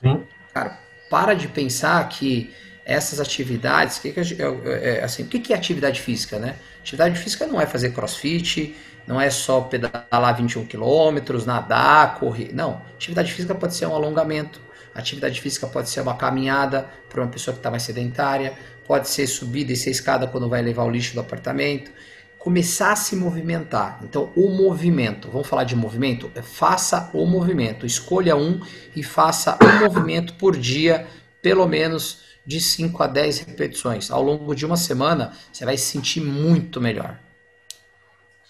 Sim. 0.00 0.24
Cara, 0.54 0.78
para 1.10 1.34
de 1.34 1.48
pensar 1.48 2.06
que 2.08 2.54
essas 2.84 3.20
atividades, 3.20 3.98
que 3.98 4.12
que 4.12 4.20
é, 4.20 4.98
é, 4.98 5.04
assim, 5.04 5.22
o 5.22 5.26
que 5.26 5.52
é 5.52 5.56
atividade 5.56 6.00
física, 6.00 6.38
né? 6.38 6.56
Atividade 6.80 7.18
física 7.18 7.46
não 7.46 7.60
é 7.60 7.66
fazer 7.66 7.90
crossfit, 7.90 8.74
não 9.06 9.20
é 9.20 9.30
só 9.30 9.60
pedalar 9.60 10.36
21 10.36 10.66
quilômetros, 10.66 11.46
nadar, 11.46 12.16
correr. 12.16 12.50
Não. 12.52 12.82
Atividade 12.94 13.32
física 13.32 13.54
pode 13.54 13.74
ser 13.74 13.86
um 13.86 13.94
alongamento. 13.94 14.60
Atividade 14.94 15.40
física 15.40 15.66
pode 15.66 15.88
ser 15.88 16.00
uma 16.00 16.16
caminhada 16.16 16.88
para 17.08 17.22
uma 17.22 17.30
pessoa 17.30 17.54
que 17.54 17.60
está 17.60 17.70
mais 17.70 17.82
sedentária. 17.82 18.52
Pode 18.86 19.08
ser 19.08 19.26
subir 19.26 19.60
e 19.60 19.64
descer 19.64 19.90
escada 19.90 20.26
quando 20.26 20.48
vai 20.48 20.60
levar 20.60 20.84
o 20.84 20.90
lixo 20.90 21.14
do 21.14 21.20
apartamento. 21.20 21.90
Começar 22.38 22.92
a 22.92 22.96
se 22.96 23.14
movimentar. 23.14 24.00
Então, 24.02 24.30
o 24.34 24.48
movimento, 24.48 25.28
vamos 25.30 25.46
falar 25.46 25.64
de 25.64 25.76
movimento? 25.76 26.30
É 26.34 26.42
faça 26.42 27.08
o 27.14 27.24
movimento. 27.24 27.86
Escolha 27.86 28.36
um 28.36 28.60
e 28.94 29.02
faça 29.02 29.56
um 29.62 29.78
movimento 29.84 30.34
por 30.34 30.56
dia, 30.56 31.06
pelo 31.40 31.66
menos 31.66 32.32
de 32.44 32.60
5 32.60 33.02
a 33.02 33.06
10 33.06 33.38
repetições. 33.40 34.10
Ao 34.10 34.22
longo 34.22 34.54
de 34.54 34.66
uma 34.66 34.76
semana, 34.76 35.32
você 35.52 35.64
vai 35.64 35.76
se 35.76 35.84
sentir 35.84 36.20
muito 36.20 36.80
melhor. 36.80 37.16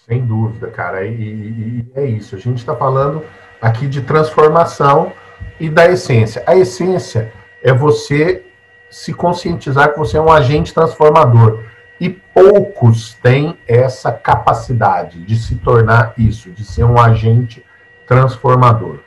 Sem 0.06 0.26
dúvida, 0.26 0.68
cara. 0.70 1.06
E, 1.06 1.14
e, 1.14 1.87
e 1.87 1.92
é 1.94 2.06
isso. 2.06 2.34
A 2.34 2.38
gente 2.38 2.58
está 2.58 2.75
falando 2.75 3.25
aqui 3.61 3.87
de 3.87 4.02
transformação 4.02 5.12
e 5.58 5.68
da 5.68 5.87
essência. 5.87 6.42
A 6.46 6.56
essência 6.56 7.32
é 7.62 7.72
você 7.72 8.44
se 8.90 9.12
conscientizar 9.12 9.92
que 9.92 9.99
você 9.99 10.16
é 10.16 10.20
um 10.20 10.30
agente 10.30 10.75
transformador. 10.75 11.61
E 12.00 12.11
poucos 12.11 13.14
têm 13.22 13.56
essa 13.66 14.11
capacidade 14.12 15.20
de 15.20 15.37
se 15.37 15.54
tornar 15.56 16.14
isso, 16.18 16.50
de 16.50 16.64
ser 16.64 16.84
um 16.84 17.00
agente 17.00 17.64
transformador. 18.06 18.99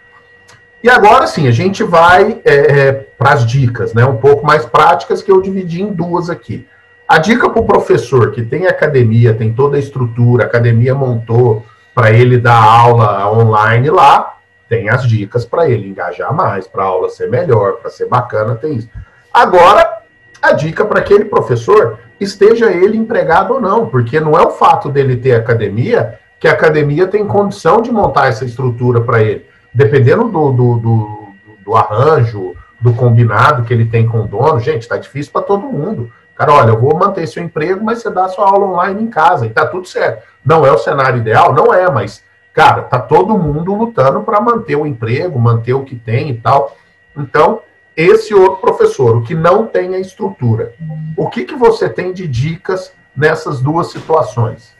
E 0.81 0.89
agora 0.89 1.27
sim, 1.27 1.47
a 1.47 1.51
gente 1.51 1.83
vai 1.83 2.41
é, 2.45 2.53
é 2.53 2.91
para 2.93 3.33
as 3.33 3.45
dicas, 3.45 3.93
né? 3.93 4.05
Um 4.05 4.17
pouco 4.17 4.45
mais 4.45 4.65
práticas 4.65 5.21
que 5.21 5.31
eu 5.31 5.41
dividi 5.41 5.81
em 5.81 5.91
duas 5.91 6.29
aqui. 6.29 6.67
A 7.07 7.17
dica 7.17 7.49
para 7.49 7.61
o 7.61 7.65
professor 7.65 8.31
que 8.31 8.43
tem 8.43 8.65
academia, 8.65 9.33
tem 9.33 9.53
toda 9.53 9.77
a 9.77 9.79
estrutura, 9.79 10.43
a 10.43 10.47
academia 10.47 10.95
montou 10.95 11.65
para 11.93 12.11
ele 12.11 12.37
dar 12.37 12.61
aula 12.61 13.31
online 13.31 13.89
lá, 13.89 14.37
tem 14.67 14.89
as 14.89 15.07
dicas 15.07 15.45
para 15.45 15.69
ele 15.69 15.87
engajar 15.87 16.33
mais, 16.33 16.67
para 16.67 16.83
a 16.83 16.87
aula 16.87 17.09
ser 17.09 17.29
melhor, 17.29 17.73
para 17.77 17.89
ser 17.89 18.07
bacana, 18.07 18.55
tem 18.55 18.75
isso. 18.75 18.89
Agora, 19.33 20.01
a 20.41 20.53
dica 20.53 20.85
para 20.85 20.99
aquele 20.99 21.25
professor, 21.25 21.99
esteja 22.19 22.71
ele 22.71 22.97
empregado 22.97 23.53
ou 23.53 23.61
não, 23.61 23.87
porque 23.87 24.19
não 24.19 24.37
é 24.37 24.41
o 24.41 24.51
fato 24.51 24.89
dele 24.89 25.17
ter 25.17 25.33
academia 25.33 26.19
que 26.39 26.47
a 26.47 26.51
academia 26.51 27.07
tem 27.07 27.25
condição 27.25 27.81
de 27.81 27.91
montar 27.91 28.27
essa 28.27 28.45
estrutura 28.45 29.01
para 29.01 29.21
ele. 29.21 29.45
Dependendo 29.73 30.25
do, 30.25 30.51
do, 30.51 30.77
do, 30.77 31.27
do 31.65 31.75
arranjo, 31.75 32.55
do 32.79 32.93
combinado 32.93 33.63
que 33.63 33.73
ele 33.73 33.85
tem 33.85 34.07
com 34.07 34.21
o 34.21 34.27
dono, 34.27 34.59
gente, 34.59 34.83
está 34.83 34.97
difícil 34.97 35.31
para 35.31 35.41
todo 35.41 35.67
mundo. 35.67 36.11
Cara, 36.35 36.53
olha, 36.53 36.69
eu 36.69 36.79
vou 36.79 36.95
manter 36.95 37.25
seu 37.27 37.41
emprego, 37.41 37.83
mas 37.83 38.01
você 38.01 38.09
dá 38.09 38.27
sua 38.27 38.45
aula 38.45 38.67
online 38.67 39.03
em 39.03 39.09
casa 39.09 39.45
e 39.45 39.49
tá 39.49 39.65
tudo 39.65 39.87
certo. 39.87 40.23
Não 40.45 40.65
é 40.65 40.71
o 40.71 40.77
cenário 40.77 41.17
ideal? 41.17 41.53
Não 41.53 41.73
é, 41.73 41.89
mas, 41.89 42.23
cara, 42.55 42.83
tá 42.83 42.99
todo 42.99 43.37
mundo 43.37 43.75
lutando 43.75 44.21
para 44.21 44.39
manter 44.39 44.77
o 44.77 44.87
emprego, 44.87 45.37
manter 45.37 45.73
o 45.73 45.83
que 45.83 45.95
tem 45.95 46.29
e 46.29 46.37
tal. 46.37 46.75
Então, 47.15 47.61
esse 47.95 48.33
outro 48.33 48.61
professor, 48.61 49.17
o 49.17 49.23
que 49.23 49.35
não 49.35 49.67
tem 49.67 49.93
a 49.93 49.99
estrutura. 49.99 50.73
O 51.17 51.29
que, 51.29 51.43
que 51.43 51.55
você 51.55 51.89
tem 51.89 52.13
de 52.13 52.25
dicas 52.25 52.93
nessas 53.15 53.59
duas 53.59 53.91
situações? 53.91 54.73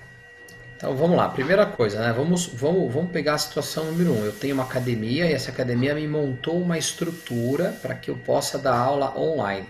Então 0.77 0.95
vamos 0.95 1.17
lá, 1.17 1.29
primeira 1.29 1.65
coisa, 1.65 1.99
né? 1.99 2.13
Vamos, 2.13 2.47
vamos, 2.47 2.93
vamos 2.93 3.11
pegar 3.11 3.33
a 3.33 3.37
situação 3.37 3.85
número 3.85 4.11
um. 4.11 4.25
Eu 4.25 4.33
tenho 4.33 4.53
uma 4.53 4.63
academia 4.63 5.25
e 5.25 5.33
essa 5.33 5.51
academia 5.51 5.95
me 5.95 6.07
montou 6.07 6.61
uma 6.61 6.77
estrutura 6.77 7.73
para 7.81 7.95
que 7.95 8.09
eu 8.09 8.15
possa 8.17 8.57
dar 8.57 8.77
aula 8.77 9.17
online. 9.17 9.67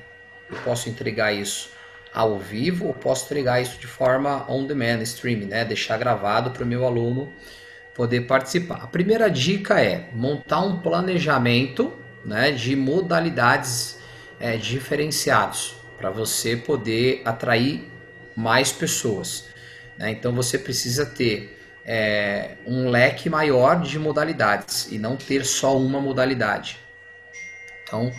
Eu 0.50 0.58
posso 0.64 0.90
entregar 0.90 1.34
isso 1.34 1.70
ao 2.14 2.38
vivo 2.38 2.88
ou 2.88 2.94
posso 2.94 3.26
entregar 3.26 3.62
isso 3.62 3.80
de 3.80 3.88
forma 3.88 4.46
on 4.50 4.66
demand, 4.66 5.02
streaming, 5.04 5.46
né? 5.46 5.64
Deixar 5.64 5.98
gravado 5.98 6.52
para 6.52 6.64
o 6.64 6.68
meu 6.68 6.86
aluno 6.86 7.32
poder 7.96 8.22
participar. 8.22 8.84
A 8.84 8.88
primeira 8.88 9.30
dica 9.30 9.82
é 9.82 10.10
montar 10.14 10.60
um 10.62 10.80
planejamento 10.80 11.94
né, 12.26 12.52
de 12.52 12.76
modalidades 12.76 13.98
é, 14.40 14.58
diferenciados 14.58 15.76
para 15.98 16.10
você 16.10 16.58
poder 16.58 17.22
atrair 17.24 17.90
mais 18.36 18.72
pessoas. 18.72 19.48
Né? 19.98 20.12
Então 20.12 20.34
você 20.34 20.60
precisa 20.60 21.06
ter 21.06 21.58
é, 21.86 22.58
um 22.66 22.90
leque 22.90 23.30
maior 23.30 23.82
de 23.82 23.98
modalidades 23.98 24.92
e 24.92 25.00
não 25.00 25.16
ter 25.16 25.46
só 25.46 25.78
uma 25.78 26.02
modalidade. 26.02 26.78
Então 27.84 28.12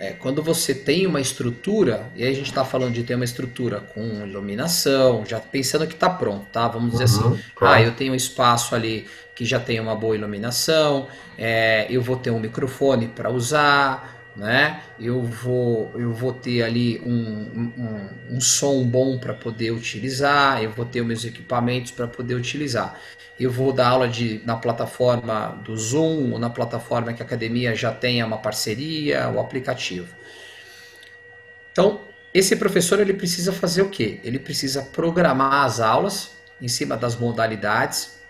é, 0.00 0.12
quando 0.12 0.42
você 0.42 0.74
tem 0.74 1.06
uma 1.06 1.20
estrutura, 1.20 2.10
e 2.16 2.24
aí 2.24 2.30
a 2.30 2.34
gente 2.34 2.48
está 2.48 2.64
falando 2.64 2.94
de 2.94 3.02
ter 3.02 3.14
uma 3.14 3.24
estrutura 3.24 3.80
com 3.80 4.26
iluminação, 4.26 5.26
já 5.26 5.38
pensando 5.38 5.86
que 5.86 5.92
está 5.92 6.08
pronto, 6.08 6.46
tá? 6.50 6.66
Vamos 6.68 6.92
dizer 6.92 7.04
uhum, 7.04 7.34
assim, 7.34 7.42
claro. 7.54 7.74
ah, 7.74 7.82
eu 7.82 7.92
tenho 7.92 8.14
um 8.14 8.16
espaço 8.16 8.74
ali 8.74 9.06
que 9.34 9.44
já 9.44 9.60
tem 9.60 9.78
uma 9.78 9.94
boa 9.94 10.16
iluminação, 10.16 11.06
é, 11.36 11.86
eu 11.90 12.00
vou 12.00 12.16
ter 12.16 12.30
um 12.30 12.40
microfone 12.40 13.08
para 13.08 13.28
usar, 13.30 14.19
né? 14.36 14.82
Eu 14.98 15.22
vou, 15.22 15.92
eu 15.94 16.12
vou 16.12 16.32
ter 16.32 16.62
ali 16.62 17.00
um, 17.04 17.12
um, 17.12 18.36
um 18.36 18.40
som 18.40 18.84
bom 18.84 19.18
para 19.18 19.34
poder 19.34 19.70
utilizar, 19.70 20.62
eu 20.62 20.70
vou 20.70 20.84
ter 20.84 21.02
meus 21.02 21.24
equipamentos 21.24 21.90
para 21.90 22.06
poder 22.06 22.34
utilizar 22.34 22.98
eu 23.40 23.50
vou 23.50 23.72
dar 23.72 23.88
aula 23.88 24.06
de, 24.06 24.42
na 24.44 24.54
plataforma 24.54 25.58
do 25.64 25.74
Zoom, 25.74 26.32
ou 26.32 26.38
na 26.38 26.50
plataforma 26.50 27.14
que 27.14 27.22
a 27.22 27.24
academia 27.24 27.74
já 27.74 27.90
tenha 27.90 28.26
uma 28.26 28.36
parceria, 28.36 29.30
o 29.30 29.40
aplicativo. 29.40 30.14
Então, 31.72 32.02
esse 32.34 32.54
professor 32.54 33.00
ele 33.00 33.14
precisa 33.14 33.50
fazer 33.50 33.80
o 33.80 33.88
quê? 33.88 34.20
Ele 34.22 34.38
precisa 34.38 34.82
programar 34.82 35.64
as 35.64 35.80
aulas 35.80 36.32
em 36.60 36.68
cima 36.68 36.98
das 36.98 37.16
modalidades 37.16 38.20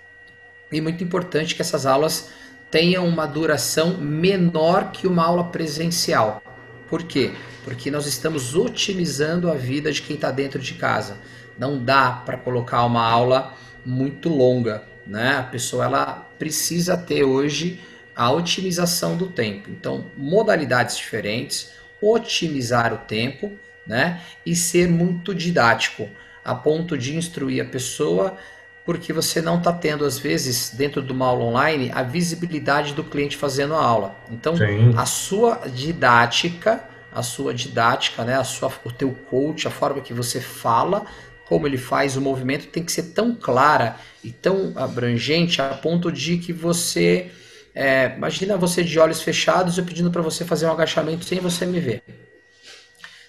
e 0.71 0.80
muito 0.80 1.02
importante 1.02 1.57
que 1.57 1.61
essas 1.61 1.87
aulas 1.87 2.30
tenham 2.71 3.07
uma 3.07 3.27
duração 3.27 3.97
menor 3.97 4.93
que 4.93 5.07
uma 5.07 5.25
aula 5.25 5.45
presencial. 5.45 6.43
Por 6.89 7.03
quê? 7.03 7.33
Porque 7.65 7.91
nós 7.91 8.07
estamos 8.07 8.55
otimizando 8.55 9.50
a 9.50 9.55
vida 9.55 9.93
de 9.93 10.03
quem 10.03 10.17
está 10.17 10.31
dentro 10.31 10.59
de 10.59 10.75
casa. 10.75 11.19
Não 11.59 11.83
dá 11.83 12.11
para 12.11 12.39
colocar 12.39 12.85
uma 12.85 13.07
aula 13.07 13.55
muito 13.85 14.29
longa 14.29 14.91
né? 15.11 15.39
A 15.39 15.43
pessoa 15.43 15.85
ela 15.85 16.31
precisa 16.39 16.97
ter 16.97 17.25
hoje 17.25 17.81
a 18.15 18.31
otimização 18.31 19.17
do 19.17 19.27
tempo. 19.27 19.69
Então, 19.69 20.07
modalidades 20.17 20.97
diferentes, 20.97 21.73
otimizar 22.00 22.95
o 22.95 22.99
tempo, 22.99 23.53
né? 23.87 24.21
E 24.47 24.55
ser 24.55 24.89
muito 24.89 25.35
didático, 25.35 26.09
a 26.45 26.55
ponto 26.55 26.97
de 26.97 27.17
instruir 27.17 27.62
a 27.62 27.69
pessoa, 27.69 28.37
porque 28.84 29.12
você 29.12 29.40
não 29.40 29.58
está 29.58 29.72
tendo, 29.72 30.04
às 30.04 30.18
vezes, 30.18 30.70
dentro 30.75 31.02
de 31.02 31.12
uma 31.12 31.26
aula 31.26 31.44
online, 31.44 31.90
a 31.94 32.02
visibilidade 32.02 32.94
do 32.94 33.04
cliente 33.04 33.37
fazendo 33.37 33.75
a 33.75 33.82
aula. 33.82 34.16
Então, 34.30 34.56
Sim. 34.56 34.92
a 34.96 35.06
sua 35.06 35.62
didática, 35.66 36.82
a 37.12 37.22
sua 37.22 37.52
didática, 37.52 38.25
né? 38.25 38.37
A 38.37 38.44
sua, 38.44 38.72
o 38.84 38.90
teu 38.90 39.12
coach, 39.28 39.68
a 39.68 39.70
forma 39.70 40.00
que 40.00 40.14
você 40.14 40.40
fala, 40.40 41.04
como 41.46 41.66
ele 41.66 41.78
faz 41.78 42.16
o 42.16 42.20
movimento 42.20 42.68
tem 42.68 42.82
que 42.82 42.92
ser 42.92 43.12
tão 43.12 43.34
clara 43.34 43.96
e 44.22 44.30
tão 44.30 44.72
abrangente 44.76 45.60
a 45.60 45.70
ponto 45.70 46.10
de 46.10 46.38
que 46.38 46.52
você 46.52 47.30
é, 47.75 48.14
imagina 48.16 48.56
você 48.56 48.82
de 48.82 48.99
olhos 48.99 49.22
fechados 49.22 49.78
eu 49.78 49.84
pedindo 49.84 50.10
para 50.10 50.22
você 50.22 50.44
fazer 50.44 50.66
um 50.66 50.72
agachamento 50.72 51.25
sem 51.25 51.40
você 51.40 51.66
me 51.66 51.80
ver. 51.80 52.02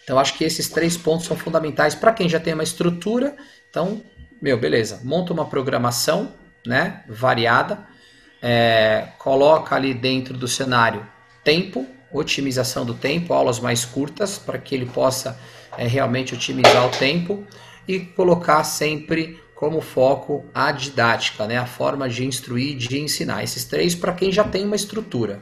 Então 0.03 0.19
acho 0.19 0.37
que 0.37 0.43
esses 0.43 0.69
três 0.69 0.97
pontos 0.97 1.25
são 1.25 1.37
fundamentais 1.37 1.95
para 1.95 2.13
quem 2.13 2.27
já 2.27 2.39
tem 2.39 2.53
uma 2.53 2.63
estrutura. 2.63 3.35
Então, 3.69 4.03
meu, 4.41 4.57
beleza, 4.57 5.01
monta 5.03 5.31
uma 5.31 5.45
programação, 5.45 6.33
né, 6.65 7.03
variada, 7.07 7.85
é, 8.41 9.09
coloca 9.19 9.75
ali 9.75 9.93
dentro 9.93 10.35
do 10.35 10.47
cenário 10.47 11.05
tempo, 11.43 11.85
otimização 12.11 12.85
do 12.85 12.93
tempo, 12.93 13.33
aulas 13.33 13.59
mais 13.59 13.85
curtas 13.85 14.37
para 14.37 14.57
que 14.57 14.73
ele 14.73 14.85
possa 14.85 15.39
é, 15.77 15.85
realmente 15.87 16.33
otimizar 16.33 16.85
o 16.85 16.89
tempo 16.89 17.45
e 17.87 17.99
colocar 17.99 18.63
sempre 18.63 19.39
como 19.55 19.79
foco 19.79 20.45
a 20.53 20.71
didática, 20.71 21.45
né? 21.45 21.57
a 21.57 21.67
forma 21.67 22.09
de 22.09 22.25
instruir, 22.25 22.75
de 22.75 22.99
ensinar. 22.99 23.43
Esses 23.43 23.63
três 23.63 23.93
para 23.93 24.13
quem 24.13 24.31
já 24.31 24.43
tem 24.43 24.65
uma 24.65 24.75
estrutura. 24.75 25.39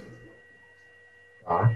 Ah. 1.48 1.72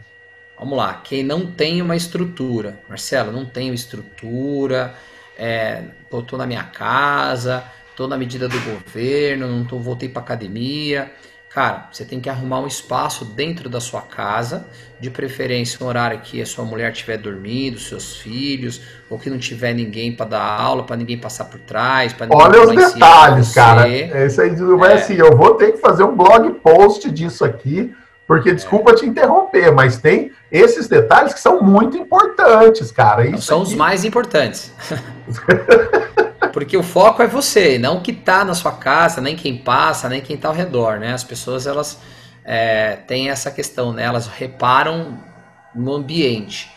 Vamos 0.60 0.78
lá, 0.78 0.94
quem 0.94 1.24
não 1.24 1.52
tem 1.52 1.82
uma 1.82 1.96
estrutura, 1.96 2.82
Marcelo, 2.88 3.32
não 3.32 3.46
tenho 3.46 3.74
estrutura, 3.74 4.96
é, 5.38 5.84
tô 6.28 6.38
na 6.38 6.46
minha 6.46 6.64
casa, 6.64 7.64
tô 7.96 8.08
na 8.08 8.18
medida 8.18 8.48
do 8.48 8.60
governo, 8.60 9.48
não 9.48 9.66
tô, 9.66 9.78
voltei 9.80 10.10
para 10.10 10.22
academia. 10.22 11.12
Cara, 11.54 11.88
você 11.92 12.04
tem 12.04 12.20
que 12.20 12.28
arrumar 12.28 12.62
um 12.62 12.66
espaço 12.66 13.24
dentro 13.24 13.70
da 13.70 13.80
sua 13.80 14.02
casa, 14.02 14.66
de 15.00 15.12
preferência 15.12 15.86
um 15.86 15.88
horário 15.88 16.20
que 16.22 16.42
a 16.42 16.48
sua 16.48 16.66
mulher 16.66 16.92
estiver 16.92 17.16
dormindo, 17.18 17.78
seus 17.78 18.18
filhos, 18.18 18.82
ou 19.08 19.20
que 19.20 19.30
não 19.30 19.38
tiver 19.38 19.72
ninguém 19.72 20.16
para 20.16 20.26
dar 20.26 20.42
aula, 20.42 20.82
para 20.82 20.96
ninguém 20.96 21.16
passar 21.16 21.46
por 21.46 21.60
trás. 21.60 22.16
Olha 22.32 22.60
os 22.64 22.76
detalhes, 22.76 23.54
cara. 23.54 23.88
Esse 23.88 24.42
aí 24.42 24.56
vai 24.56 24.94
é. 24.94 24.96
assim, 24.96 25.14
eu 25.14 25.38
vou 25.38 25.54
ter 25.54 25.74
que 25.74 25.78
fazer 25.78 26.04
um 26.04 26.16
blog 26.16 26.54
post 26.56 27.12
disso 27.12 27.46
aqui, 27.46 27.94
porque 28.28 28.54
desculpa 28.54 28.96
te 28.96 29.06
interromper, 29.06 29.72
mas 29.72 29.98
tem 29.98 30.32
esses 30.52 30.88
detalhes 30.88 31.34
que 31.34 31.40
são 31.40 31.62
muito 31.62 31.98
importantes, 31.98 32.92
cara. 32.92 33.26
Isso 33.26 33.44
são 33.44 33.62
aqui... 33.62 33.72
os 33.72 33.76
mais 33.76 34.06
importantes. 34.06 34.72
Porque 36.54 36.78
o 36.78 36.84
foco 36.84 37.24
é 37.24 37.28
você, 37.28 37.80
não 37.80 37.98
o 37.98 38.02
que 38.02 38.12
está 38.12 38.46
na 38.46 38.54
sua 38.54 38.74
casa, 38.74 39.20
nem 39.20 39.36
quem 39.36 39.58
passa, 39.58 40.08
nem 40.08 40.22
quem 40.22 40.36
está 40.36 40.50
ao 40.50 40.54
redor, 40.54 41.00
né? 41.00 41.12
As 41.12 41.24
pessoas, 41.24 41.66
elas 41.66 42.00
é, 42.46 42.96
têm 43.08 43.32
essa 43.32 43.50
questão, 43.50 43.92
né? 43.92 44.04
Elas 44.04 44.28
reparam 44.28 45.18
no 45.74 45.94
ambiente. 45.94 46.72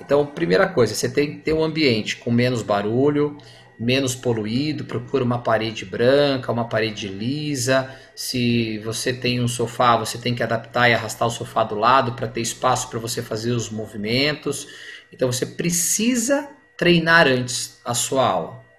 Então, 0.00 0.26
primeira 0.26 0.66
coisa, 0.66 0.96
você 0.96 1.08
tem 1.08 1.30
que 1.30 1.36
ter 1.38 1.52
um 1.52 1.62
ambiente 1.62 2.16
com 2.16 2.32
menos 2.32 2.62
barulho, 2.62 3.38
menos 3.80 4.14
poluído, 4.14 4.84
procura 4.84 5.24
uma 5.24 5.42
parede 5.42 5.84
branca, 5.84 6.52
uma 6.52 6.68
parede 6.68 7.08
lisa. 7.08 7.90
Se 8.14 8.78
você 8.80 9.12
tem 9.12 9.40
um 9.40 9.48
sofá, 9.48 9.96
você 9.96 10.18
tem 10.18 10.34
que 10.34 10.42
adaptar 10.42 10.88
e 10.90 10.94
arrastar 10.94 11.26
o 11.26 11.30
sofá 11.30 11.64
do 11.64 11.74
lado 11.74 12.12
para 12.12 12.28
ter 12.28 12.42
espaço 12.42 12.90
para 12.90 12.98
você 12.98 13.22
fazer 13.22 13.52
os 13.52 13.70
movimentos. 13.70 14.68
Então 15.12 15.32
você 15.32 15.46
precisa 15.46 16.48
treinar 16.76 17.26
antes 17.26 17.80
a 17.84 17.94
sua 17.94 18.26
aula 18.26 18.70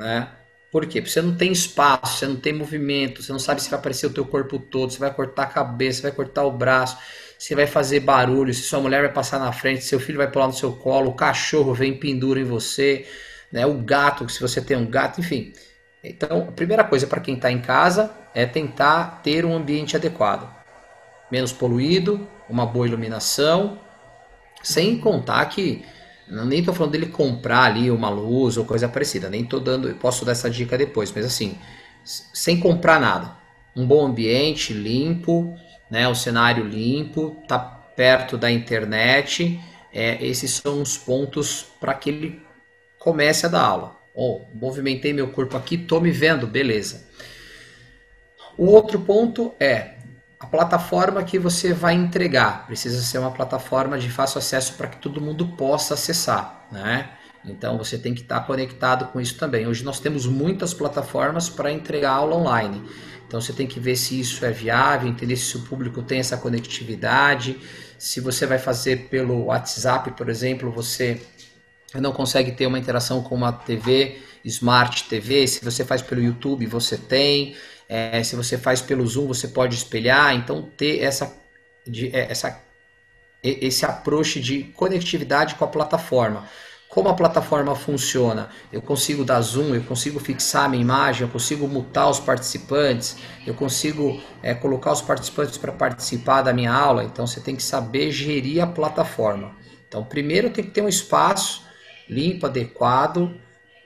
né? 0.00 0.28
Por 0.72 0.86
quê? 0.86 1.00
Porque 1.00 1.12
você 1.12 1.20
não 1.20 1.36
tem 1.36 1.52
espaço, 1.52 2.18
você 2.18 2.26
não 2.26 2.36
tem 2.36 2.52
movimento, 2.52 3.22
você 3.22 3.32
não 3.32 3.38
sabe 3.38 3.62
se 3.62 3.68
vai 3.68 3.78
aparecer 3.78 4.06
o 4.06 4.12
teu 4.12 4.24
corpo 4.24 4.58
todo, 4.58 4.92
você 4.92 4.98
vai 4.98 5.12
cortar 5.12 5.42
a 5.42 5.46
cabeça, 5.46 6.02
vai 6.02 6.12
cortar 6.12 6.44
o 6.44 6.50
braço, 6.52 6.96
você 7.38 7.54
vai 7.54 7.66
fazer 7.66 8.00
barulho, 8.00 8.54
se 8.54 8.62
sua 8.62 8.80
mulher 8.80 9.02
vai 9.02 9.12
passar 9.12 9.38
na 9.38 9.52
frente, 9.52 9.84
seu 9.84 10.00
filho 10.00 10.18
vai 10.18 10.30
pular 10.30 10.46
no 10.46 10.52
seu 10.52 10.72
colo, 10.72 11.10
o 11.10 11.14
cachorro 11.14 11.74
vem 11.74 11.98
pendura 11.98 12.40
em 12.40 12.44
você, 12.44 13.06
né? 13.52 13.66
O 13.66 13.74
gato, 13.74 14.28
se 14.28 14.40
você 14.40 14.60
tem 14.60 14.76
um 14.76 14.86
gato, 14.86 15.20
enfim. 15.20 15.52
Então, 16.02 16.48
a 16.48 16.52
primeira 16.52 16.84
coisa 16.84 17.06
para 17.06 17.20
quem 17.20 17.34
está 17.34 17.50
em 17.50 17.60
casa 17.60 18.10
é 18.34 18.46
tentar 18.46 19.20
ter 19.22 19.44
um 19.44 19.54
ambiente 19.54 19.96
adequado, 19.96 20.48
menos 21.30 21.52
poluído, 21.52 22.26
uma 22.48 22.64
boa 22.64 22.86
iluminação, 22.86 23.78
sem 24.62 24.98
contar 24.98 25.44
que 25.46 25.84
nem 26.30 26.62
tô 26.62 26.72
falando 26.72 26.92
dele 26.92 27.06
comprar 27.06 27.64
ali 27.64 27.90
uma 27.90 28.08
luz 28.08 28.56
ou 28.56 28.64
coisa 28.64 28.88
parecida, 28.88 29.28
nem 29.28 29.44
tô 29.44 29.58
dando, 29.58 29.92
posso 29.96 30.24
dar 30.24 30.32
essa 30.32 30.48
dica 30.48 30.78
depois, 30.78 31.12
mas 31.12 31.24
assim, 31.24 31.58
sem 32.04 32.58
comprar 32.60 33.00
nada. 33.00 33.36
Um 33.74 33.84
bom 33.84 34.06
ambiente, 34.06 34.72
limpo, 34.72 35.54
né, 35.90 36.06
o 36.06 36.14
cenário 36.14 36.64
limpo, 36.64 37.36
tá 37.48 37.58
perto 37.58 38.38
da 38.38 38.50
internet, 38.50 39.60
é, 39.92 40.24
esses 40.24 40.52
são 40.52 40.80
os 40.80 40.96
pontos 40.96 41.66
para 41.80 41.94
que 41.94 42.10
ele 42.10 42.42
comece 43.00 43.46
a 43.46 43.48
dar 43.48 43.62
aula. 43.62 43.96
Oh, 44.14 44.42
movimentei 44.54 45.12
meu 45.12 45.28
corpo 45.28 45.56
aqui, 45.56 45.78
tô 45.78 45.98
me 45.98 46.10
vendo, 46.12 46.46
beleza. 46.46 47.08
O 48.56 48.66
outro 48.66 49.00
ponto 49.00 49.54
é 49.58 49.94
a 50.38 50.46
plataforma 50.46 51.22
que 51.24 51.38
você 51.38 51.72
vai 51.72 51.94
entregar 51.94 52.66
precisa 52.66 53.02
ser 53.02 53.18
uma 53.18 53.30
plataforma 53.30 53.98
de 53.98 54.10
fácil 54.10 54.38
acesso 54.38 54.74
para 54.74 54.88
que 54.88 54.98
todo 54.98 55.20
mundo 55.20 55.48
possa 55.56 55.94
acessar, 55.94 56.66
né? 56.70 57.10
Então 57.42 57.78
você 57.78 57.96
tem 57.96 58.12
que 58.12 58.20
estar 58.20 58.40
conectado 58.40 59.06
com 59.06 59.20
isso 59.20 59.38
também. 59.38 59.66
Hoje 59.66 59.82
nós 59.82 59.98
temos 59.98 60.26
muitas 60.26 60.74
plataformas 60.74 61.48
para 61.48 61.72
entregar 61.72 62.10
aula 62.10 62.36
online. 62.36 62.82
Então 63.26 63.40
você 63.40 63.54
tem 63.54 63.66
que 63.66 63.80
ver 63.80 63.96
se 63.96 64.20
isso 64.20 64.44
é 64.44 64.50
viável, 64.50 65.08
entender 65.08 65.36
se 65.36 65.56
o 65.56 65.62
público 65.62 66.02
tem 66.02 66.18
essa 66.18 66.36
conectividade. 66.36 67.58
Se 67.98 68.20
você 68.20 68.44
vai 68.44 68.58
fazer 68.58 69.08
pelo 69.08 69.46
WhatsApp, 69.46 70.10
por 70.10 70.28
exemplo, 70.28 70.70
você 70.70 71.18
não 71.98 72.12
consegue 72.12 72.52
ter 72.52 72.66
uma 72.66 72.78
interação 72.78 73.22
com 73.22 73.34
uma 73.34 73.52
TV, 73.52 74.20
Smart 74.44 75.04
TV. 75.04 75.46
Se 75.46 75.64
você 75.64 75.84
faz 75.84 76.02
pelo 76.02 76.22
YouTube, 76.22 76.66
você 76.66 76.96
tem. 76.96 77.56
É, 77.88 78.22
se 78.22 78.36
você 78.36 78.56
faz 78.56 78.80
pelo 78.80 79.04
Zoom, 79.06 79.26
você 79.26 79.48
pode 79.48 79.74
espelhar. 79.74 80.34
Então, 80.34 80.62
ter 80.76 81.02
essa, 81.02 81.34
de, 81.84 82.14
é, 82.14 82.30
essa, 82.30 82.62
esse 83.42 83.84
approach 83.84 84.38
de 84.40 84.64
conectividade 84.64 85.56
com 85.56 85.64
a 85.64 85.68
plataforma. 85.68 86.46
Como 86.88 87.08
a 87.08 87.14
plataforma 87.14 87.74
funciona? 87.76 88.48
Eu 88.72 88.82
consigo 88.82 89.24
dar 89.24 89.40
zoom, 89.40 89.76
eu 89.76 89.82
consigo 89.84 90.18
fixar 90.18 90.64
a 90.64 90.68
minha 90.68 90.82
imagem, 90.82 91.22
eu 91.22 91.28
consigo 91.28 91.68
mutar 91.68 92.10
os 92.10 92.18
participantes, 92.18 93.16
eu 93.46 93.54
consigo 93.54 94.20
é, 94.42 94.54
colocar 94.54 94.90
os 94.90 95.00
participantes 95.00 95.56
para 95.56 95.70
participar 95.70 96.42
da 96.42 96.52
minha 96.52 96.72
aula. 96.72 97.04
Então 97.04 97.28
você 97.28 97.40
tem 97.40 97.54
que 97.54 97.62
saber 97.62 98.10
gerir 98.10 98.60
a 98.60 98.66
plataforma. 98.66 99.54
Então, 99.86 100.04
primeiro 100.04 100.50
tem 100.50 100.64
que 100.64 100.70
ter 100.70 100.82
um 100.82 100.88
espaço 100.88 101.62
limpo, 102.10 102.46
adequado, 102.46 103.32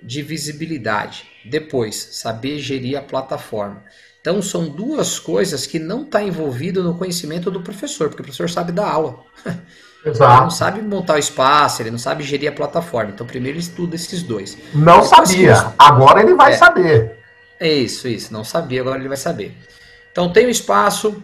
de 0.03 0.23
visibilidade. 0.23 1.25
Depois, 1.45 1.95
saber 2.13 2.59
gerir 2.59 2.99
a 2.99 3.03
plataforma. 3.03 3.83
Então, 4.21 4.41
são 4.41 4.69
duas 4.69 5.19
coisas 5.19 5.67
que 5.67 5.79
não 5.79 6.03
está 6.03 6.23
envolvido 6.23 6.83
no 6.83 6.97
conhecimento 6.97 7.51
do 7.51 7.61
professor, 7.61 8.09
porque 8.09 8.23
o 8.23 8.25
professor 8.25 8.49
sabe 8.49 8.73
dar 8.73 8.89
aula. 8.89 9.23
Exato. 10.05 10.33
Ele 10.33 10.41
não 10.43 10.51
sabe 10.51 10.83
montar 10.83 11.15
o 11.15 11.19
espaço, 11.19 11.81
ele 11.81 11.91
não 11.91 11.99
sabe 11.99 12.23
gerir 12.23 12.49
a 12.49 12.53
plataforma. 12.53 13.11
Então, 13.13 13.27
primeiro 13.27 13.57
ele 13.57 13.65
estuda 13.65 13.97
esses 13.97 14.23
dois. 14.23 14.57
Não 14.75 15.01
Depois, 15.01 15.09
sabia, 15.09 15.73
agora 15.79 16.23
ele 16.23 16.35
vai 16.35 16.53
é, 16.53 16.57
saber. 16.57 17.19
É 17.59 17.73
isso, 17.73 18.07
isso. 18.07 18.33
Não 18.33 18.45
sabia, 18.45 18.83
agora 18.83 18.99
ele 18.99 19.09
vai 19.09 19.17
saber. 19.17 19.57
Então, 20.13 20.31
tem 20.31 20.47
o 20.47 20.51
espaço, 20.51 21.23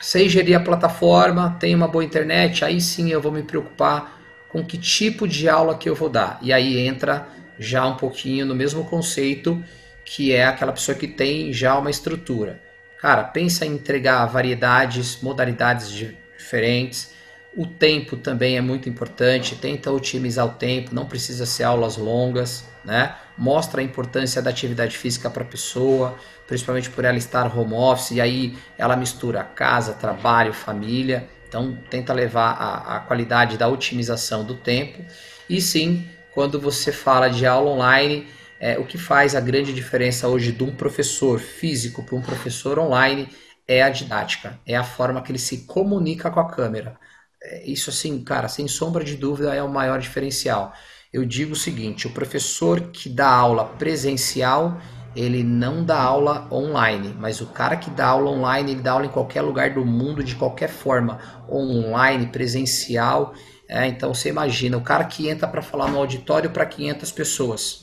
sei 0.00 0.28
gerir 0.28 0.56
a 0.56 0.60
plataforma, 0.60 1.56
tem 1.58 1.74
uma 1.74 1.88
boa 1.88 2.04
internet, 2.04 2.64
aí 2.64 2.80
sim 2.80 3.10
eu 3.10 3.22
vou 3.22 3.32
me 3.32 3.42
preocupar 3.42 4.23
com 4.54 4.64
que 4.64 4.78
tipo 4.78 5.26
de 5.26 5.48
aula 5.48 5.76
que 5.76 5.88
eu 5.88 5.96
vou 5.96 6.08
dar. 6.08 6.38
E 6.40 6.52
aí 6.52 6.78
entra 6.78 7.26
já 7.58 7.84
um 7.84 7.96
pouquinho 7.96 8.46
no 8.46 8.54
mesmo 8.54 8.84
conceito 8.84 9.60
que 10.04 10.32
é 10.32 10.46
aquela 10.46 10.70
pessoa 10.70 10.96
que 10.96 11.08
tem 11.08 11.52
já 11.52 11.76
uma 11.76 11.90
estrutura. 11.90 12.62
Cara, 13.00 13.24
pensa 13.24 13.66
em 13.66 13.72
entregar 13.72 14.24
variedades, 14.26 15.20
modalidades 15.20 15.90
diferentes. 15.90 17.12
O 17.56 17.66
tempo 17.66 18.16
também 18.16 18.56
é 18.56 18.60
muito 18.60 18.88
importante, 18.88 19.56
tenta 19.56 19.90
otimizar 19.90 20.46
o 20.46 20.50
tempo, 20.50 20.94
não 20.94 21.06
precisa 21.06 21.46
ser 21.46 21.64
aulas 21.64 21.96
longas, 21.96 22.64
né? 22.84 23.16
Mostra 23.36 23.80
a 23.80 23.84
importância 23.84 24.40
da 24.40 24.50
atividade 24.50 24.96
física 24.96 25.28
para 25.28 25.42
a 25.42 25.46
pessoa, 25.46 26.16
principalmente 26.46 26.90
por 26.90 27.04
ela 27.04 27.18
estar 27.18 27.58
home 27.58 27.74
office, 27.74 28.12
e 28.12 28.20
aí 28.20 28.56
ela 28.78 28.94
mistura 28.94 29.42
casa, 29.42 29.94
trabalho, 29.94 30.52
família. 30.52 31.28
Então 31.54 31.78
tenta 31.88 32.12
levar 32.12 32.50
a, 32.50 32.96
a 32.96 33.00
qualidade 33.00 33.56
da 33.56 33.68
otimização 33.68 34.44
do 34.44 34.56
tempo. 34.56 35.04
E 35.48 35.60
sim, 35.60 36.04
quando 36.32 36.60
você 36.60 36.90
fala 36.90 37.28
de 37.28 37.46
aula 37.46 37.70
online, 37.70 38.26
é, 38.58 38.76
o 38.76 38.84
que 38.84 38.98
faz 38.98 39.36
a 39.36 39.40
grande 39.40 39.72
diferença 39.72 40.26
hoje 40.26 40.50
de 40.50 40.64
um 40.64 40.74
professor 40.74 41.38
físico 41.38 42.02
para 42.02 42.16
um 42.16 42.20
professor 42.20 42.76
online 42.76 43.28
é 43.68 43.84
a 43.84 43.88
didática, 43.88 44.58
é 44.66 44.74
a 44.74 44.82
forma 44.82 45.22
que 45.22 45.30
ele 45.30 45.38
se 45.38 45.58
comunica 45.58 46.28
com 46.28 46.40
a 46.40 46.50
câmera. 46.50 46.98
É, 47.40 47.62
isso, 47.64 47.88
assim, 47.88 48.24
cara, 48.24 48.48
sem 48.48 48.66
sombra 48.66 49.04
de 49.04 49.16
dúvida, 49.16 49.54
é 49.54 49.62
o 49.62 49.68
maior 49.68 50.00
diferencial. 50.00 50.72
Eu 51.12 51.24
digo 51.24 51.52
o 51.52 51.56
seguinte: 51.56 52.08
o 52.08 52.10
professor 52.10 52.80
que 52.90 53.08
dá 53.08 53.28
aula 53.28 53.64
presencial, 53.64 54.80
ele 55.14 55.42
não 55.42 55.84
dá 55.84 56.00
aula 56.00 56.48
online, 56.50 57.14
mas 57.18 57.40
o 57.40 57.46
cara 57.46 57.76
que 57.76 57.90
dá 57.90 58.06
aula 58.06 58.30
online, 58.30 58.72
ele 58.72 58.82
dá 58.82 58.92
aula 58.92 59.06
em 59.06 59.10
qualquer 59.10 59.42
lugar 59.42 59.70
do 59.74 59.84
mundo, 59.84 60.22
de 60.22 60.34
qualquer 60.34 60.68
forma, 60.68 61.18
online, 61.48 62.26
presencial 62.26 63.34
é, 63.68 63.86
então 63.86 64.12
você 64.12 64.28
imagina 64.28 64.76
o 64.76 64.82
cara 64.82 65.04
que 65.04 65.28
entra 65.28 65.48
para 65.48 65.62
falar 65.62 65.90
no 65.90 65.98
auditório 65.98 66.50
para 66.50 66.66
500 66.66 67.10
pessoas 67.12 67.80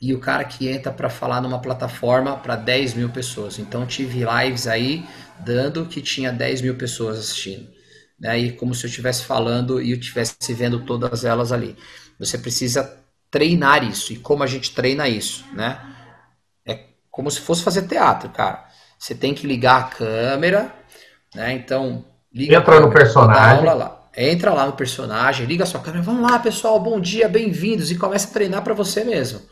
e 0.00 0.14
o 0.14 0.20
cara 0.20 0.44
que 0.44 0.68
entra 0.68 0.92
para 0.92 1.08
falar 1.08 1.40
numa 1.40 1.60
plataforma 1.60 2.36
para 2.36 2.54
10 2.54 2.94
mil 2.94 3.08
pessoas. 3.08 3.58
Então 3.58 3.86
tive 3.86 4.24
lives 4.24 4.66
aí 4.66 5.04
dando 5.40 5.86
que 5.86 6.00
tinha 6.02 6.32
10 6.32 6.60
mil 6.62 6.76
pessoas 6.76 7.18
assistindo. 7.18 7.68
Né? 8.18 8.38
E 8.38 8.52
como 8.52 8.74
se 8.74 8.84
eu 8.84 8.88
estivesse 8.88 9.24
falando 9.24 9.80
e 9.80 9.90
eu 9.90 9.98
estivesse 9.98 10.54
vendo 10.54 10.84
todas 10.84 11.24
elas 11.24 11.50
ali. 11.50 11.76
Você 12.18 12.38
precisa 12.38 12.98
treinar 13.30 13.84
isso. 13.84 14.12
E 14.12 14.16
como 14.16 14.42
a 14.42 14.46
gente 14.46 14.74
treina 14.74 15.08
isso? 15.08 15.44
Né? 15.52 15.78
É 16.64 16.80
como 17.10 17.30
se 17.30 17.40
fosse 17.40 17.62
fazer 17.62 17.82
teatro, 17.82 18.30
cara. 18.30 18.64
Você 18.98 19.14
tem 19.14 19.34
que 19.34 19.46
ligar 19.46 19.80
a 19.80 19.84
câmera, 19.84 20.74
né? 21.34 21.52
Então, 21.52 22.04
liga 22.32 22.56
Entra 22.56 22.80
no 22.80 22.90
personagem. 22.90 23.64
Lá 23.64 23.96
entra 24.16 24.54
lá 24.54 24.64
no 24.64 24.72
personagem, 24.72 25.46
liga 25.46 25.64
a 25.64 25.66
sua 25.66 25.80
câmera, 25.80 26.02
vamos 26.02 26.22
lá 26.22 26.38
pessoal, 26.38 26.80
bom 26.80 26.98
dia, 26.98 27.28
bem-vindos 27.28 27.90
e 27.90 27.98
começa 27.98 28.28
a 28.28 28.32
treinar 28.32 28.62
para 28.62 28.72
você 28.72 29.04
mesmo. 29.04 29.42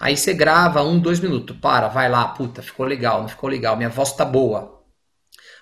Aí 0.00 0.16
você 0.16 0.32
grava 0.32 0.82
um, 0.82 0.98
dois 0.98 1.20
minutos, 1.20 1.56
para, 1.58 1.88
vai 1.88 2.08
lá, 2.08 2.26
puta, 2.28 2.62
ficou 2.62 2.86
legal, 2.86 3.20
não 3.20 3.28
ficou 3.28 3.50
legal, 3.50 3.76
minha 3.76 3.90
voz 3.90 4.12
tá 4.12 4.24
boa. 4.24 4.73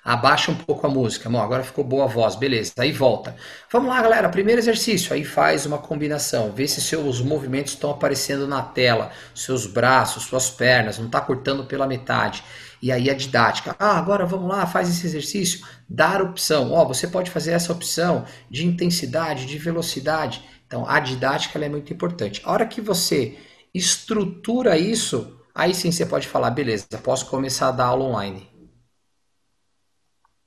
Abaixa 0.05 0.51
um 0.51 0.57
pouco 0.57 0.85
a 0.85 0.91
música. 0.91 1.31
Bom, 1.31 1.41
agora 1.41 1.63
ficou 1.63 1.85
boa 1.85 2.05
a 2.05 2.09
voz, 2.09 2.35
beleza. 2.35 2.73
Aí 2.79 2.91
volta. 2.91 3.37
Vamos 3.71 3.89
lá, 3.89 4.03
galera. 4.03 4.29
Primeiro 4.29 4.61
exercício. 4.61 5.15
Aí 5.15 5.25
faz 5.25 5.65
uma 5.65 5.79
combinação. 5.79 6.51
Vê 6.51 6.67
se 6.67 6.81
seus 6.81 7.21
movimentos 7.21 7.75
estão 7.75 7.91
aparecendo 7.91 8.49
na 8.49 8.63
tela. 8.63 9.13
Seus 9.33 9.65
braços, 9.65 10.25
suas 10.25 10.51
pernas. 10.51 10.99
Não 10.99 11.07
está 11.07 11.21
cortando 11.21 11.65
pela 11.65 11.87
metade. 11.87 12.43
E 12.83 12.91
aí 12.91 13.09
a 13.09 13.15
didática. 13.15 13.77
Ah, 13.79 13.97
agora 13.97 14.27
vamos 14.27 14.49
lá, 14.49 14.67
faz 14.67 14.89
esse 14.89 15.07
exercício. 15.07 15.65
Dar 15.89 16.21
opção. 16.21 16.73
Ó, 16.73 16.83
oh, 16.83 16.89
você 16.89 17.07
pode 17.07 17.31
fazer 17.31 17.53
essa 17.53 17.73
opção 17.73 18.25
de 18.51 18.67
intensidade, 18.67 19.47
de 19.47 19.57
velocidade. 19.57 20.43
Então 20.67 20.85
a 20.89 20.99
didática 20.99 21.61
é 21.65 21.69
muito 21.69 21.93
importante. 21.93 22.43
A 22.45 22.51
hora 22.51 22.67
que 22.67 22.81
você 22.81 23.39
estrutura 23.73 24.77
isso, 24.77 25.39
aí 25.55 25.73
sim 25.73 25.93
você 25.93 26.05
pode 26.05 26.27
falar, 26.27 26.51
beleza, 26.51 26.87
posso 27.05 27.27
começar 27.27 27.69
a 27.69 27.73
dar 27.73 27.87
aula 27.87 28.05
online. 28.05 28.52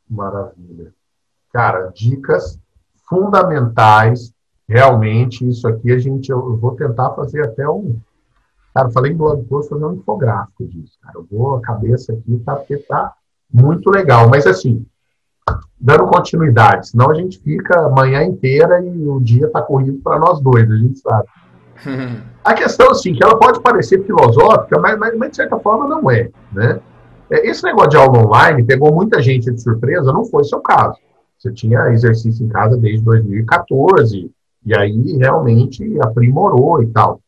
Maravilha. 0.09 0.93
Cara, 1.51 1.91
dicas 1.93 2.59
fundamentais. 3.07 4.33
Realmente, 4.67 5.47
isso 5.47 5.67
aqui 5.67 5.91
a 5.91 5.99
gente. 5.99 6.31
Eu 6.31 6.57
vou 6.57 6.75
tentar 6.75 7.11
fazer 7.11 7.43
até 7.43 7.67
um. 7.69 7.99
Cara, 8.73 8.89
falei 8.89 9.11
em 9.11 9.15
blog 9.15 9.43
post, 9.45 9.69
fazer 9.69 9.85
um 9.85 9.93
infográfico 9.93 10.65
disso. 10.67 10.97
Cara, 11.01 11.17
eu 11.17 11.27
vou, 11.31 11.55
a 11.55 11.61
cabeça 11.61 12.13
aqui 12.13 12.41
tá, 12.45 12.55
porque 12.55 12.77
tá 12.77 13.13
muito 13.53 13.89
legal. 13.89 14.27
Mas 14.27 14.45
assim, 14.47 14.85
dando 15.79 16.07
continuidade, 16.07 16.89
senão 16.89 17.09
a 17.09 17.13
gente 17.13 17.39
fica 17.39 17.79
a 17.79 17.89
manhã 17.89 18.23
inteira 18.23 18.83
e 18.83 19.07
o 19.07 19.19
dia 19.19 19.49
tá 19.49 19.61
corrido 19.61 19.99
para 20.03 20.19
nós 20.19 20.41
dois, 20.41 20.69
a 20.69 20.75
gente 20.75 20.99
sabe. 20.99 21.27
a 22.43 22.53
questão, 22.53 22.91
assim, 22.91 23.13
que 23.13 23.23
ela 23.23 23.37
pode 23.37 23.61
parecer 23.61 24.03
filosófica, 24.03 24.79
mas, 24.79 24.97
mas, 24.97 25.17
mas 25.17 25.29
de 25.29 25.35
certa 25.35 25.59
forma 25.59 25.87
não 25.87 26.09
é, 26.09 26.29
né? 26.51 26.79
É, 27.29 27.47
esse 27.47 27.63
negócio 27.63 27.89
de 27.89 27.97
aula 27.97 28.19
online 28.19 28.63
pegou 28.63 28.93
muita 28.93 29.21
gente 29.21 29.51
de 29.51 29.61
surpresa, 29.61 30.13
não 30.13 30.25
foi 30.25 30.43
seu 30.43 30.59
caso. 30.59 30.97
Você 31.37 31.51
tinha 31.51 31.89
exercício 31.89 32.45
em 32.45 32.49
casa 32.49 32.77
desde 32.77 33.03
2014, 33.03 34.31
e 34.65 34.77
aí 34.77 35.17
realmente 35.17 35.83
aprimorou 36.01 36.81
e 36.81 36.87
tal. 36.87 37.21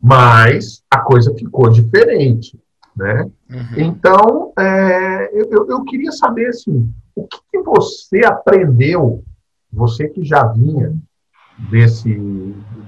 Mas 0.00 0.82
a 0.90 1.00
coisa 1.00 1.34
ficou 1.34 1.68
diferente, 1.68 2.58
né? 2.96 3.30
Uhum. 3.50 3.66
Então, 3.76 4.52
é, 4.58 5.30
eu, 5.32 5.68
eu 5.68 5.84
queria 5.84 6.12
saber, 6.12 6.48
assim, 6.48 6.88
o 7.14 7.26
que, 7.26 7.38
que 7.50 7.62
você 7.62 8.24
aprendeu, 8.24 9.24
você 9.72 10.08
que 10.08 10.24
já 10.24 10.44
vinha 10.44 10.94
desse, 11.70 12.14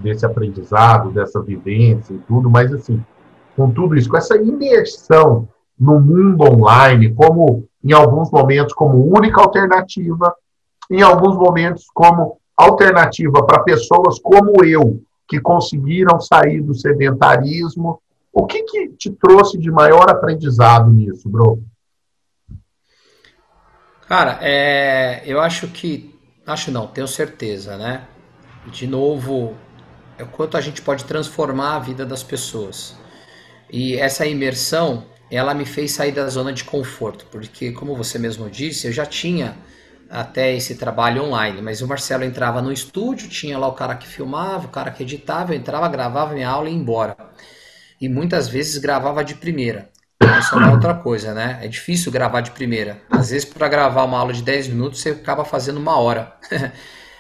desse 0.03 0.25
aprendizado, 0.25 1.11
dessa 1.11 1.43
vivência 1.43 2.15
e 2.15 2.19
tudo, 2.21 2.49
mas 2.49 2.73
assim, 2.73 3.05
com 3.57 3.71
tudo 3.71 3.97
isso, 3.97 4.09
com 4.09 4.17
essa 4.17 4.37
imersão 4.37 5.49
no 5.79 5.99
mundo 6.01 6.45
online, 6.45 7.15
como 7.15 7.69
em 7.83 7.93
alguns 7.93 8.31
momentos 8.31 8.75
como 8.75 9.17
única 9.17 9.41
alternativa, 9.41 10.35
em 10.91 11.03
alguns 11.03 11.37
momentos 11.37 11.87
como 11.95 12.39
alternativa 12.57 13.45
para 13.47 13.63
pessoas 13.63 14.19
como 14.21 14.65
eu, 14.65 15.03
que 15.27 15.41
conseguiram 15.41 16.21
sair 16.21 16.61
do 16.61 16.75
sedentarismo. 16.75 18.01
O 18.33 18.47
que, 18.47 18.63
que 18.65 18.89
te 18.89 19.11
trouxe 19.11 19.57
de 19.59 19.71
maior 19.71 20.11
aprendizado 20.11 20.91
nisso, 20.91 21.29
bro? 21.29 21.63
Cara, 24.07 24.39
é, 24.43 25.23
eu 25.25 25.41
acho 25.41 25.69
que. 25.69 26.19
Acho 26.47 26.73
não, 26.73 26.89
tenho 26.89 27.07
certeza, 27.07 27.77
né? 27.77 28.09
De 28.67 28.87
novo, 28.87 29.55
é 30.19 30.25
o 30.25 30.27
quanto 30.27 30.57
a 30.57 30.61
gente 30.61 30.83
pode 30.83 31.05
transformar 31.05 31.77
a 31.77 31.79
vida 31.79 32.05
das 32.05 32.23
pessoas. 32.23 32.97
E 33.73 33.97
essa 33.97 34.27
imersão, 34.27 35.07
ela 35.31 35.55
me 35.55 35.65
fez 35.65 35.93
sair 35.93 36.13
da 36.13 36.29
zona 36.29 36.53
de 36.53 36.65
conforto, 36.65 37.27
porque, 37.31 37.73
como 37.73 37.97
você 37.97 38.19
mesmo 38.19 38.51
disse, 38.51 38.87
eu 38.87 38.93
já 38.93 39.07
tinha 39.07 39.57
até 40.11 40.53
esse 40.55 40.75
trabalho 40.75 41.23
online, 41.25 41.63
mas 41.63 41.81
o 41.81 41.87
Marcelo 41.87 42.25
entrava 42.25 42.61
no 42.61 42.73
estúdio, 42.73 43.29
tinha 43.29 43.57
lá 43.57 43.69
o 43.69 43.75
cara 43.75 43.95
que 43.95 44.09
filmava, 44.09 44.67
o 44.67 44.71
cara 44.71 44.91
que 44.91 45.05
editava, 45.05 45.55
eu 45.55 45.59
entrava, 45.59 45.89
gravava 45.89 46.35
minha 46.35 46.49
aula 46.49 46.69
e 46.69 46.73
ia 46.73 46.79
embora. 46.79 47.17
E 48.01 48.09
muitas 48.09 48.49
vezes 48.49 48.79
gravava 48.79 49.23
de 49.23 49.35
primeira. 49.35 49.89
Isso 50.39 50.59
é 50.59 50.71
outra 50.71 50.95
coisa, 50.95 51.33
né? 51.33 51.59
É 51.63 51.69
difícil 51.69 52.11
gravar 52.11 52.41
de 52.41 52.51
primeira. 52.51 53.01
Às 53.11 53.31
vezes, 53.31 53.45
para 53.45 53.69
gravar 53.69 54.05
uma 54.05 54.19
aula 54.19 54.33
de 54.33 54.43
10 54.43 54.69
minutos, 54.69 55.01
você 55.01 55.11
acaba 55.11 55.45
fazendo 55.45 55.79
uma 55.79 55.99
hora. 55.99 56.35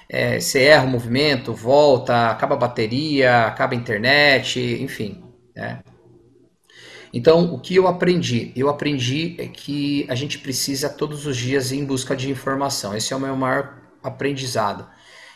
é, 0.08 0.40
você 0.40 0.62
erra 0.62 0.84
o 0.84 0.88
movimento, 0.88 1.54
volta, 1.54 2.30
acaba 2.30 2.54
a 2.54 2.58
bateria, 2.58 3.46
acaba 3.46 3.74
a 3.74 3.76
internet, 3.76 4.58
enfim. 4.82 5.22
Né? 5.54 5.80
Então, 7.12 7.52
o 7.52 7.58
que 7.58 7.74
eu 7.74 7.88
aprendi? 7.88 8.52
Eu 8.54 8.68
aprendi 8.68 9.34
é 9.38 9.48
que 9.48 10.06
a 10.08 10.14
gente 10.14 10.38
precisa 10.38 10.88
todos 10.88 11.26
os 11.26 11.36
dias 11.36 11.72
ir 11.72 11.78
em 11.78 11.84
busca 11.84 12.14
de 12.14 12.30
informação. 12.30 12.96
Esse 12.96 13.12
é 13.12 13.16
o 13.16 13.20
meu 13.20 13.34
maior 13.34 13.78
aprendizado. 14.02 14.86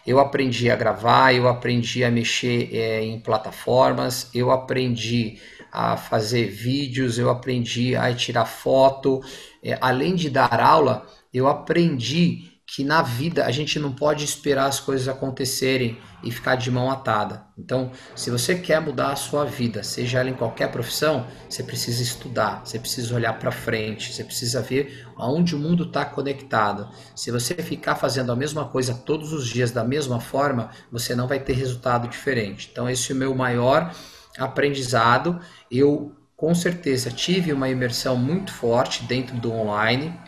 Eu 0.07 0.21
aprendi 0.21 0.71
a 0.71 0.77
gravar, 0.77 1.35
eu 1.35 1.49
aprendi 1.49 2.05
a 2.05 2.11
mexer 2.11 2.69
é, 2.73 3.03
em 3.03 3.19
plataformas, 3.19 4.31
eu 4.35 4.51
aprendi 4.51 5.39
a 5.73 5.97
fazer 5.97 6.47
vídeos, 6.49 7.19
eu 7.19 7.29
aprendi 7.31 7.97
a 7.97 8.15
tirar 8.15 8.45
foto. 8.45 9.21
É, 9.63 9.77
além 9.81 10.15
de 10.15 10.31
dar 10.31 10.61
aula, 10.61 11.07
eu 11.33 11.49
aprendi 11.49 12.54
que 12.67 12.83
na 12.83 13.03
vida 13.03 13.45
a 13.45 13.51
gente 13.51 13.79
não 13.79 13.93
pode 13.93 14.25
esperar 14.25 14.67
as 14.67 14.81
coisas 14.81 15.07
acontecerem 15.07 15.99
e 16.23 16.31
ficar 16.31 16.55
de 16.55 16.71
mão 16.71 16.91
atada. 16.91 17.45
Então, 17.59 17.93
se 18.17 18.31
você 18.31 18.55
quer 18.55 18.81
mudar 18.81 19.13
a 19.13 19.17
sua 19.17 19.45
vida, 19.45 19.83
seja 19.83 20.21
ela 20.21 20.31
em 20.31 20.35
qualquer 20.35 20.73
profissão, 20.73 21.27
você 21.49 21.63
precisa 21.63 22.03
estudar, 22.03 22.63
você 22.65 22.79
precisa 22.79 23.15
olhar 23.15 23.39
para 23.39 23.53
frente, 23.53 24.13
você 24.13 24.25
precisa 24.25 24.63
ver 24.63 25.07
aonde 25.17 25.55
o 25.55 25.59
mundo 25.59 25.85
está 25.85 26.05
conectado. 26.05 26.89
Se 27.15 27.31
você 27.31 27.55
ficar 27.57 27.97
fazendo 27.97 28.33
a 28.33 28.37
mesma 28.37 28.65
coisa 28.65 28.95
todos 28.95 29.33
os 29.33 29.47
dias 29.47 29.71
da 29.71 29.85
mesma 29.85 30.19
forma, 30.19 30.71
você 30.91 31.15
não 31.15 31.29
vai 31.29 31.39
ter 31.39 31.53
resultado 31.53 32.09
diferente. 32.09 32.71
Então, 32.73 32.89
esse 32.89 33.13
é 33.13 33.15
o 33.15 33.19
meu 33.19 33.35
maior 33.35 33.95
aprendizado. 34.39 35.39
Eu 35.71 36.17
com 36.37 36.55
certeza 36.55 37.11
tive 37.11 37.53
uma 37.53 37.69
imersão 37.69 38.17
muito 38.17 38.53
forte 38.53 39.05
dentro 39.05 39.37
do 39.37 39.53
online. 39.53 40.19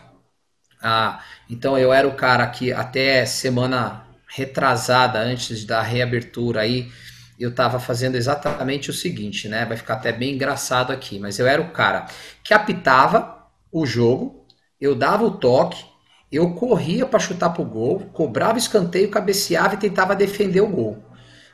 Ah, 0.81 1.21
então 1.49 1.77
eu 1.77 1.91
era 1.91 2.07
o 2.07 2.15
cara 2.15 2.45
que 2.47 2.71
até 2.71 3.25
semana 3.25 4.05
retrasada, 4.27 5.19
antes 5.19 5.65
da 5.65 5.81
reabertura 5.81 6.61
aí, 6.61 6.91
eu 7.39 7.49
estava 7.49 7.79
fazendo 7.79 8.15
exatamente 8.15 8.89
o 8.89 8.93
seguinte, 8.93 9.47
né? 9.47 9.65
Vai 9.65 9.77
ficar 9.77 9.95
até 9.95 10.11
bem 10.11 10.33
engraçado 10.35 10.91
aqui, 10.91 11.19
mas 11.19 11.39
eu 11.39 11.47
era 11.47 11.61
o 11.61 11.71
cara 11.71 12.07
que 12.43 12.53
apitava 12.53 13.47
o 13.71 13.85
jogo, 13.85 14.45
eu 14.79 14.95
dava 14.95 15.23
o 15.23 15.31
toque, 15.31 15.83
eu 16.31 16.53
corria 16.55 17.05
para 17.05 17.19
chutar 17.19 17.51
pro 17.51 17.63
gol, 17.63 17.99
cobrava 18.13 18.57
escanteio, 18.57 19.09
cabeceava 19.09 19.75
e 19.75 19.77
tentava 19.77 20.15
defender 20.15 20.61
o 20.61 20.67
gol. 20.67 21.03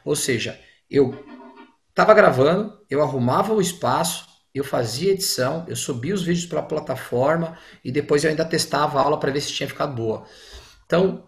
Ou 0.03 0.15
seja, 0.15 0.59
eu 0.89 1.23
estava 1.89 2.13
gravando, 2.13 2.73
eu 2.89 3.01
arrumava 3.01 3.53
o 3.53 3.61
espaço, 3.61 4.25
eu 4.53 4.63
fazia 4.63 5.11
edição, 5.11 5.65
eu 5.67 5.75
subia 5.75 6.13
os 6.13 6.23
vídeos 6.23 6.45
para 6.45 6.59
a 6.59 6.63
plataforma 6.63 7.57
e 7.83 7.91
depois 7.91 8.23
eu 8.23 8.29
ainda 8.29 8.45
testava 8.45 8.99
a 8.99 9.03
aula 9.03 9.19
para 9.19 9.31
ver 9.31 9.41
se 9.41 9.51
tinha 9.51 9.67
ficado 9.67 9.95
boa. 9.95 10.25
Então, 10.85 11.23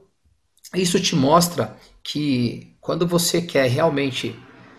isso 0.74 1.00
te 1.00 1.16
mostra 1.16 1.76
que 2.04 2.76
quando 2.80 3.08
você 3.08 3.42
quer 3.42 3.68
realmente 3.70 4.38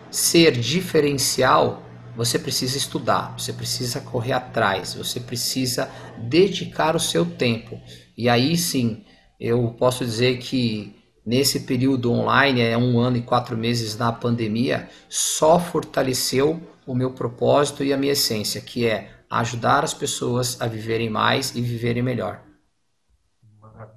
ser 0.09 0.51
diferencial, 0.51 1.83
você 2.15 2.39
precisa 2.39 2.77
estudar, 2.77 3.37
você 3.37 3.51
precisa 3.51 3.99
correr 3.99 4.33
atrás, 4.33 4.93
você 4.93 5.19
precisa 5.19 5.89
dedicar 6.17 6.95
o 6.95 6.99
seu 6.99 7.25
tempo. 7.25 7.79
E 8.17 8.29
aí 8.29 8.57
sim, 8.57 9.03
eu 9.39 9.75
posso 9.77 10.05
dizer 10.05 10.37
que 10.37 10.95
nesse 11.25 11.61
período 11.61 12.13
online, 12.13 12.61
é 12.61 12.77
um 12.77 12.97
ano 12.97 13.17
e 13.17 13.21
quatro 13.21 13.57
meses 13.57 13.97
na 13.97 14.13
pandemia, 14.13 14.89
só 15.09 15.59
fortaleceu 15.59 16.61
o 16.87 16.95
meu 16.95 17.11
propósito 17.11 17.83
e 17.83 17.91
a 17.91 17.97
minha 17.97 18.13
essência, 18.13 18.61
que 18.61 18.87
é 18.87 19.09
ajudar 19.29 19.83
as 19.83 19.93
pessoas 19.93 20.59
a 20.61 20.67
viverem 20.67 21.09
mais 21.09 21.53
e 21.53 21.61
viverem 21.61 22.01
melhor. 22.01 22.41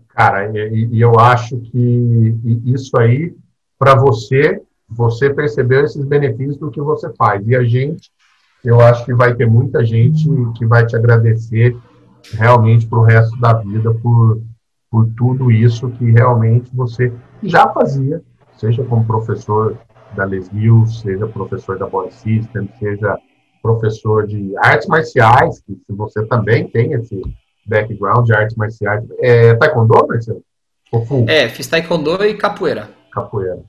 Cara, 0.08 0.50
e, 0.52 0.88
e 0.92 1.00
eu 1.00 1.18
acho 1.18 1.56
que 1.58 2.34
isso 2.66 2.98
aí, 2.98 3.32
para 3.78 3.94
você, 3.94 4.60
você 4.88 5.32
percebeu 5.32 5.84
esses 5.84 6.04
benefícios 6.04 6.56
do 6.56 6.70
que 6.70 6.80
você 6.80 7.12
faz. 7.14 7.46
E 7.46 7.54
a 7.54 7.62
gente, 7.62 8.10
eu 8.64 8.80
acho 8.80 9.04
que 9.04 9.14
vai 9.14 9.34
ter 9.34 9.46
muita 9.46 9.84
gente 9.84 10.28
que 10.56 10.66
vai 10.66 10.84
te 10.84 10.96
agradecer 10.96 11.76
realmente 12.32 12.86
para 12.86 12.98
o 12.98 13.04
resto 13.04 13.38
da 13.40 13.54
vida 13.54 13.94
por, 13.94 14.42
por 14.90 15.08
tudo 15.16 15.50
isso 15.50 15.88
que 15.90 16.10
realmente 16.10 16.74
você 16.74 17.12
já 17.42 17.68
fazia, 17.72 18.20
seja 18.58 18.82
como 18.84 19.06
professor 19.06 19.78
da 20.14 20.24
Les 20.24 20.50
Mills, 20.50 21.00
seja 21.00 21.26
professor 21.26 21.78
da 21.78 21.86
Boy 21.86 22.10
System, 22.10 22.68
seja 22.78 23.18
professor 23.62 24.26
de 24.26 24.56
artes 24.58 24.86
marciais, 24.88 25.60
que 25.60 25.74
se 25.74 25.92
você 25.92 26.24
também 26.26 26.68
tem 26.68 26.92
esse 26.92 27.20
background 27.66 28.26
de 28.26 28.34
artes 28.34 28.56
marciais. 28.56 29.04
É 29.20 29.54
taekwondo, 29.54 30.06
Marcelo? 30.08 30.42
É, 31.28 31.48
fiz 31.48 31.66
taekwondo 31.66 32.24
e 32.24 32.34
capoeira. 32.34 32.90
Capoeira. 33.12 33.60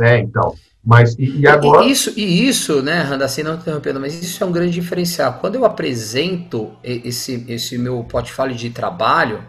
É, 0.00 0.18
então. 0.18 0.54
Mas 0.84 1.14
e, 1.18 1.40
e 1.40 1.46
agora. 1.46 1.84
E 1.84 1.90
isso, 1.90 2.12
e 2.16 2.48
isso, 2.48 2.82
né, 2.82 3.02
Randa, 3.02 3.24
assim, 3.24 3.42
não 3.42 3.54
interrompendo, 3.54 4.00
mas 4.00 4.20
isso 4.20 4.42
é 4.42 4.46
um 4.46 4.52
grande 4.52 4.72
diferencial. 4.72 5.34
Quando 5.34 5.56
eu 5.56 5.64
apresento 5.64 6.72
esse, 6.82 7.44
esse 7.48 7.76
meu 7.76 8.02
portfólio 8.04 8.56
de 8.56 8.70
trabalho, 8.70 9.44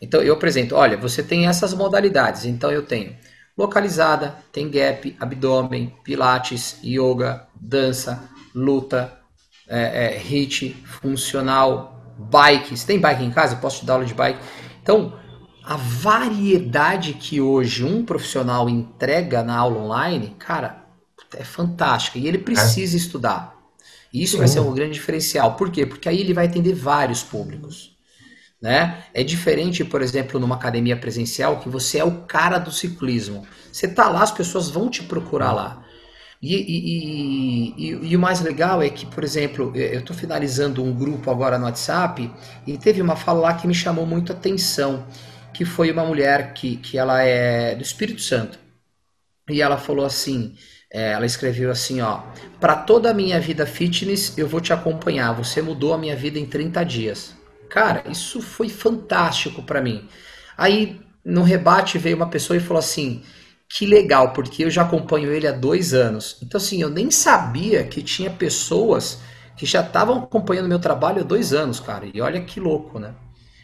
então 0.00 0.20
eu 0.22 0.34
apresento, 0.34 0.74
olha, 0.74 0.96
você 0.96 1.22
tem 1.22 1.46
essas 1.46 1.72
modalidades. 1.74 2.44
Então 2.44 2.70
eu 2.70 2.82
tenho 2.82 3.14
localizada, 3.60 4.36
tem 4.50 4.70
gap, 4.70 5.14
abdômen, 5.20 5.94
pilates, 6.02 6.78
yoga, 6.82 7.46
dança, 7.54 8.24
luta, 8.54 9.12
é, 9.68 10.14
é, 10.14 10.18
hit, 10.18 10.74
funcional, 10.84 12.02
bike. 12.18 12.76
Você 12.76 12.86
tem 12.86 12.98
bike 12.98 13.22
em 13.22 13.30
casa? 13.30 13.54
Eu 13.54 13.60
posso 13.60 13.80
te 13.80 13.86
dar 13.86 13.94
aula 13.94 14.06
de 14.06 14.14
bike. 14.14 14.40
Então, 14.82 15.12
a 15.62 15.76
variedade 15.76 17.12
que 17.12 17.40
hoje 17.40 17.84
um 17.84 18.04
profissional 18.04 18.68
entrega 18.68 19.42
na 19.42 19.56
aula 19.56 19.78
online, 19.78 20.34
cara, 20.38 20.86
é 21.36 21.44
fantástica. 21.44 22.18
E 22.18 22.26
ele 22.26 22.38
precisa 22.38 22.96
é. 22.96 22.98
estudar. 22.98 23.56
E 24.12 24.22
isso 24.22 24.32
Sim. 24.32 24.38
vai 24.38 24.48
ser 24.48 24.60
um 24.60 24.72
grande 24.72 24.94
diferencial. 24.94 25.54
Por 25.54 25.70
quê? 25.70 25.84
Porque 25.84 26.08
aí 26.08 26.20
ele 26.20 26.34
vai 26.34 26.46
atender 26.46 26.74
vários 26.74 27.22
públicos. 27.22 27.89
Né? 28.60 29.04
É 29.14 29.24
diferente, 29.24 29.84
por 29.84 30.02
exemplo, 30.02 30.38
numa 30.38 30.56
academia 30.56 30.96
presencial, 30.96 31.60
que 31.60 31.68
você 31.68 31.98
é 31.98 32.04
o 32.04 32.22
cara 32.22 32.58
do 32.58 32.70
ciclismo. 32.70 33.46
Você 33.72 33.88
tá 33.88 34.08
lá, 34.08 34.22
as 34.22 34.32
pessoas 34.32 34.68
vão 34.68 34.90
te 34.90 35.02
procurar 35.02 35.52
lá. 35.52 35.84
E, 36.42 36.54
e, 36.56 37.74
e, 37.76 38.10
e, 38.10 38.16
o 38.16 38.18
mais 38.18 38.40
legal 38.40 38.82
é 38.82 38.88
que, 38.88 39.04
por 39.04 39.22
exemplo, 39.22 39.72
eu 39.76 40.00
estou 40.00 40.16
finalizando 40.16 40.82
um 40.82 40.92
grupo 40.92 41.30
agora 41.30 41.58
no 41.58 41.66
WhatsApp 41.66 42.30
e 42.66 42.78
teve 42.78 43.02
uma 43.02 43.14
fala 43.14 43.40
lá 43.40 43.54
que 43.54 43.66
me 43.66 43.74
chamou 43.74 44.06
muito 44.06 44.32
a 44.32 44.34
atenção, 44.34 45.06
que 45.52 45.66
foi 45.66 45.90
uma 45.90 46.04
mulher 46.04 46.54
que, 46.54 46.76
que 46.76 46.96
ela 46.96 47.22
é 47.22 47.74
do 47.74 47.82
Espírito 47.82 48.22
Santo. 48.22 48.58
E 49.50 49.60
ela 49.60 49.76
falou 49.76 50.04
assim, 50.06 50.54
é, 50.90 51.12
ela 51.12 51.26
escreveu 51.26 51.70
assim, 51.70 52.00
ó, 52.00 52.22
para 52.58 52.74
toda 52.74 53.10
a 53.10 53.14
minha 53.14 53.38
vida 53.38 53.66
fitness 53.66 54.36
eu 54.38 54.48
vou 54.48 54.60
te 54.60 54.72
acompanhar, 54.72 55.32
você 55.34 55.60
mudou 55.60 55.92
a 55.92 55.98
minha 55.98 56.16
vida 56.16 56.38
em 56.38 56.46
30 56.46 56.84
dias. 56.84 57.39
Cara, 57.70 58.02
isso 58.10 58.42
foi 58.42 58.68
fantástico 58.68 59.62
para 59.62 59.80
mim. 59.80 60.08
Aí, 60.58 61.00
no 61.24 61.42
rebate, 61.42 61.98
veio 61.98 62.16
uma 62.16 62.28
pessoa 62.28 62.56
e 62.56 62.60
falou 62.60 62.80
assim, 62.80 63.22
que 63.68 63.86
legal, 63.86 64.32
porque 64.32 64.64
eu 64.64 64.70
já 64.70 64.82
acompanho 64.82 65.30
ele 65.30 65.46
há 65.46 65.52
dois 65.52 65.94
anos. 65.94 66.36
Então, 66.42 66.58
assim, 66.58 66.82
eu 66.82 66.90
nem 66.90 67.10
sabia 67.10 67.84
que 67.84 68.02
tinha 68.02 68.30
pessoas 68.30 69.20
que 69.56 69.64
já 69.64 69.82
estavam 69.82 70.18
acompanhando 70.18 70.68
meu 70.68 70.80
trabalho 70.80 71.20
há 71.20 71.24
dois 71.24 71.52
anos, 71.52 71.78
cara. 71.78 72.06
E 72.12 72.20
olha 72.20 72.40
que 72.40 72.58
louco, 72.58 72.98
né? 72.98 73.14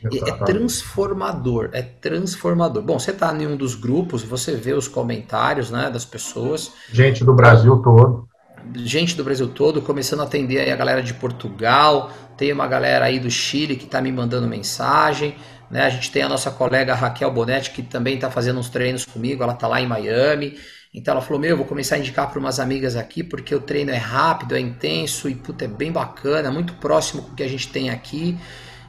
É 0.04 0.32
transformador, 0.44 1.70
é 1.72 1.82
transformador. 1.82 2.82
Bom, 2.82 2.98
você 2.98 3.10
está 3.10 3.34
em 3.34 3.46
um 3.46 3.56
dos 3.56 3.74
grupos, 3.74 4.22
você 4.22 4.54
vê 4.54 4.72
os 4.72 4.86
comentários 4.86 5.70
né, 5.70 5.90
das 5.90 6.04
pessoas. 6.04 6.72
Gente 6.92 7.24
do 7.24 7.34
Brasil 7.34 7.76
todo. 7.82 8.28
Gente 8.74 9.16
do 9.16 9.24
Brasil 9.24 9.48
todo, 9.48 9.82
começando 9.82 10.20
a 10.20 10.24
atender 10.24 10.60
aí 10.60 10.70
a 10.70 10.76
galera 10.76 11.02
de 11.02 11.14
Portugal, 11.14 12.10
tem 12.36 12.52
uma 12.52 12.66
galera 12.66 13.06
aí 13.06 13.18
do 13.18 13.30
Chile 13.30 13.76
que 13.76 13.84
está 13.84 14.00
me 14.00 14.12
mandando 14.12 14.46
mensagem. 14.46 15.36
Né? 15.70 15.82
A 15.82 15.90
gente 15.90 16.10
tem 16.10 16.22
a 16.22 16.28
nossa 16.28 16.50
colega 16.50 16.94
Raquel 16.94 17.30
Bonetti, 17.32 17.70
que 17.70 17.82
também 17.82 18.14
está 18.14 18.30
fazendo 18.30 18.58
uns 18.58 18.68
treinos 18.68 19.04
comigo, 19.04 19.42
ela 19.42 19.52
está 19.52 19.66
lá 19.66 19.80
em 19.80 19.86
Miami. 19.86 20.58
Então 20.92 21.12
ela 21.12 21.20
falou: 21.20 21.40
Meu, 21.40 21.50
eu 21.50 21.56
vou 21.56 21.66
começar 21.66 21.96
a 21.96 21.98
indicar 21.98 22.30
para 22.30 22.38
umas 22.38 22.58
amigas 22.58 22.96
aqui, 22.96 23.22
porque 23.22 23.54
o 23.54 23.60
treino 23.60 23.90
é 23.90 23.96
rápido, 23.96 24.56
é 24.56 24.60
intenso 24.60 25.28
e 25.28 25.34
puta, 25.34 25.64
é 25.64 25.68
bem 25.68 25.92
bacana, 25.92 26.50
muito 26.50 26.74
próximo 26.74 27.22
com 27.22 27.32
o 27.32 27.34
que 27.34 27.42
a 27.42 27.48
gente 27.48 27.68
tem 27.68 27.90
aqui. 27.90 28.38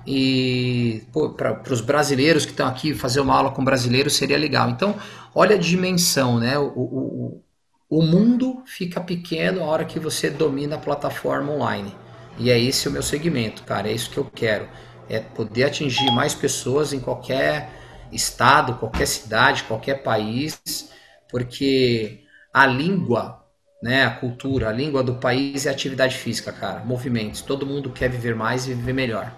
E 0.06 1.04
para 1.36 1.74
os 1.74 1.82
brasileiros 1.82 2.46
que 2.46 2.52
estão 2.52 2.66
aqui, 2.66 2.94
fazer 2.94 3.20
uma 3.20 3.36
aula 3.36 3.52
com 3.52 3.62
brasileiros 3.62 4.16
seria 4.16 4.38
legal. 4.38 4.70
Então, 4.70 4.96
olha 5.36 5.58
a 5.58 5.60
dimensão, 5.60 6.40
né? 6.40 6.58
O, 6.58 6.68
o, 6.68 7.44
o 7.89 8.02
mundo 8.02 8.63
fica 8.65 9.00
pequeno 9.00 9.63
a 9.63 9.65
hora 9.65 9.86
que 9.86 10.00
você 10.00 10.30
domina 10.30 10.76
a 10.76 10.80
plataforma 10.80 11.52
online. 11.52 11.95
E 12.38 12.52
é 12.52 12.60
esse 12.60 12.88
o 12.88 12.91
meu 12.91 13.02
segmento, 13.02 13.63
cara. 13.63 13.89
É 13.89 13.93
isso 13.93 14.10
que 14.12 14.17
eu 14.17 14.26
quero 14.26 14.67
é 15.10 15.19
poder 15.19 15.65
atingir 15.65 16.12
mais 16.12 16.36
pessoas 16.36 16.93
em 16.93 17.00
qualquer 17.00 17.69
estado, 18.12 18.76
qualquer 18.76 19.08
cidade, 19.08 19.63
qualquer 19.63 20.04
país, 20.04 20.91
porque 21.30 22.23
a 22.54 22.65
língua, 22.65 23.43
né, 23.82 24.06
a 24.06 24.12
cultura, 24.12 24.69
a 24.69 24.71
língua 24.71 25.04
do 25.04 25.15
país 25.15 25.65
é 25.65 25.69
atividade 25.69 26.15
física, 26.17 26.52
cara, 26.52 26.84
movimentos. 26.84 27.41
Todo 27.41 27.65
mundo 27.65 27.91
quer 27.91 28.10
viver 28.10 28.36
mais 28.36 28.67
e 28.67 28.73
viver 28.73 28.93
melhor. 28.93 29.32